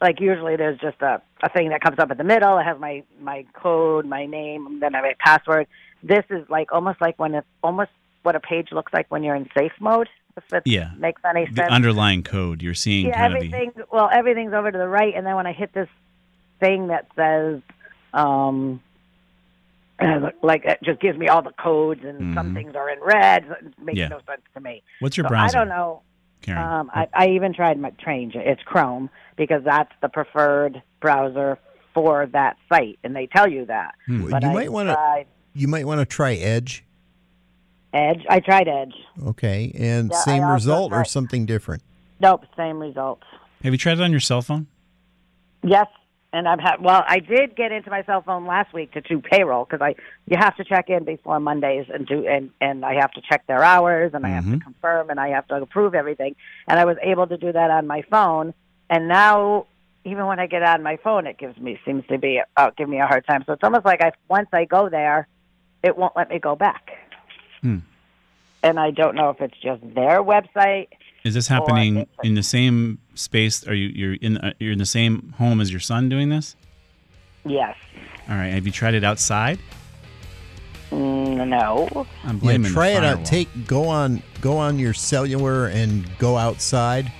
[0.00, 2.58] like usually there's just a, a thing that comes up in the middle.
[2.58, 5.66] It has my my code, my name, then I have my password.
[6.02, 7.90] This is like almost like when it's almost
[8.24, 10.08] what a page looks like when you're in safe mode.
[10.36, 10.90] If it Yeah.
[10.98, 11.56] makes any sense.
[11.56, 13.84] The underlying code you're seeing yeah, kind of the everything.
[13.92, 15.88] Well, everything's over to the right, and then when I hit this
[16.58, 17.60] thing that says,
[18.12, 18.80] um,
[20.42, 22.54] like it just gives me all the codes, and some Mhm.
[22.54, 23.44] things are in red.
[23.46, 24.08] so It makes Yeah.
[24.08, 24.82] no sense to me.
[25.00, 25.56] What's your So browser?
[25.56, 26.02] I don't know.
[26.42, 26.60] Karen?
[26.62, 28.34] Um, I, I even tried my change.
[28.34, 31.58] It's Chrome because that's the preferred browser
[31.94, 33.94] for that site, and they tell you that.
[34.06, 34.28] Hmm.
[34.30, 36.83] But you I might want to tried you might want to try Edge.
[37.94, 38.24] Edge.
[38.28, 38.94] I tried Edge.
[39.26, 41.82] Okay, and Yeah, same also result or something different.
[42.20, 43.20] Nope, same result.
[43.62, 44.66] Have you tried it on your cell phone?
[45.62, 45.86] Yes,
[46.32, 46.76] and I've had.
[46.80, 49.94] Well, I did get into my cell phone last week to do payroll because I
[50.26, 53.46] you have to check in before Mondays and do and and I have to check
[53.46, 54.62] their hours and I have to Mhm.
[54.62, 56.34] confirm and I have to approve everything
[56.68, 58.52] and I was able to do that on my phone
[58.90, 59.66] and now
[60.04, 62.88] even when I get on my phone it gives me seems to be uh, give
[62.88, 65.28] me a hard time so it's almost like I once I go there
[65.82, 66.90] it won't let me go back
[67.64, 67.78] Hmm.
[68.62, 70.88] and I don't know if it's just their website
[71.24, 73.66] Is this happening in the same space?
[73.66, 76.56] Are you you're in uh, you're in the same home as your son doing this?
[77.46, 77.74] yes
[78.28, 78.52] All right.
[78.52, 79.58] Have you tried it outside?
[80.90, 83.24] Mm, no I'm Yeah, blaming try the it out.
[83.24, 87.10] Take go on go on your cellular and go outside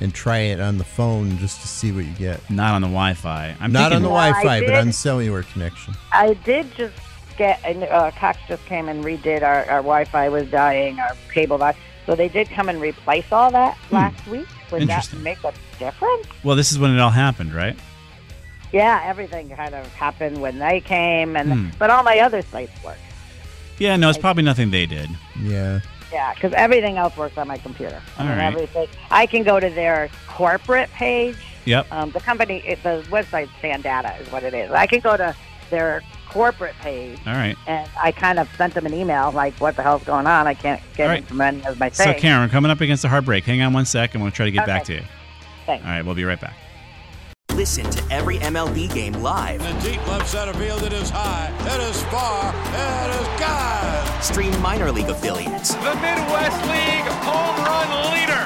[0.00, 2.50] and try it on the phone just to see what you get.
[2.50, 3.56] Not on the Wi-Fi.
[3.58, 5.94] I'm Not on the Wi-Fi, but did- on cellular connection.
[6.12, 6.94] I did just
[7.36, 11.58] get, and, uh, Cox just came and redid our, our Wi-Fi was dying, our cable
[11.58, 11.78] box.
[12.06, 14.46] So they did come and replace all that last week.
[14.70, 15.22] Would that Interesting.
[15.22, 16.26] make a difference?
[16.44, 17.76] Well, this is when it all happened, right?
[18.72, 21.68] Yeah, everything kind of happened when they came, and Hmm.
[21.78, 22.98] but all my other sites work.
[23.78, 23.96] Yeah.
[23.96, 25.08] No, it's probably nothing they did.
[25.40, 25.80] Yeah.
[26.12, 28.00] Yeah, because everything else works on my computer.
[28.16, 28.46] I All mean, right.
[28.46, 28.86] everything.
[29.10, 31.36] I can go to their corporate page.
[31.64, 31.86] Yep.
[31.90, 34.70] Um, the company, the website Sandata is what it is.
[34.70, 35.34] I can go to
[35.68, 36.02] their
[36.36, 37.56] corporate page All right.
[37.66, 40.46] and I kind of sent them an email like, "What the hell's going on?
[40.46, 41.24] I can't get All right.
[41.26, 42.12] from any of my So.
[42.14, 43.44] Karen, we're coming up against a hard break.
[43.44, 45.02] Hang on one sec, and we'll try to get back to you.
[45.64, 45.84] Thanks.
[45.84, 46.04] All right.
[46.04, 46.54] We'll be right back.
[47.54, 49.62] Listen to every MLB game live.
[49.62, 54.22] In the deep left center field, it is high, it is far, it is gone.
[54.22, 58.45] Stream minor league affiliates The Midwest League home run leader.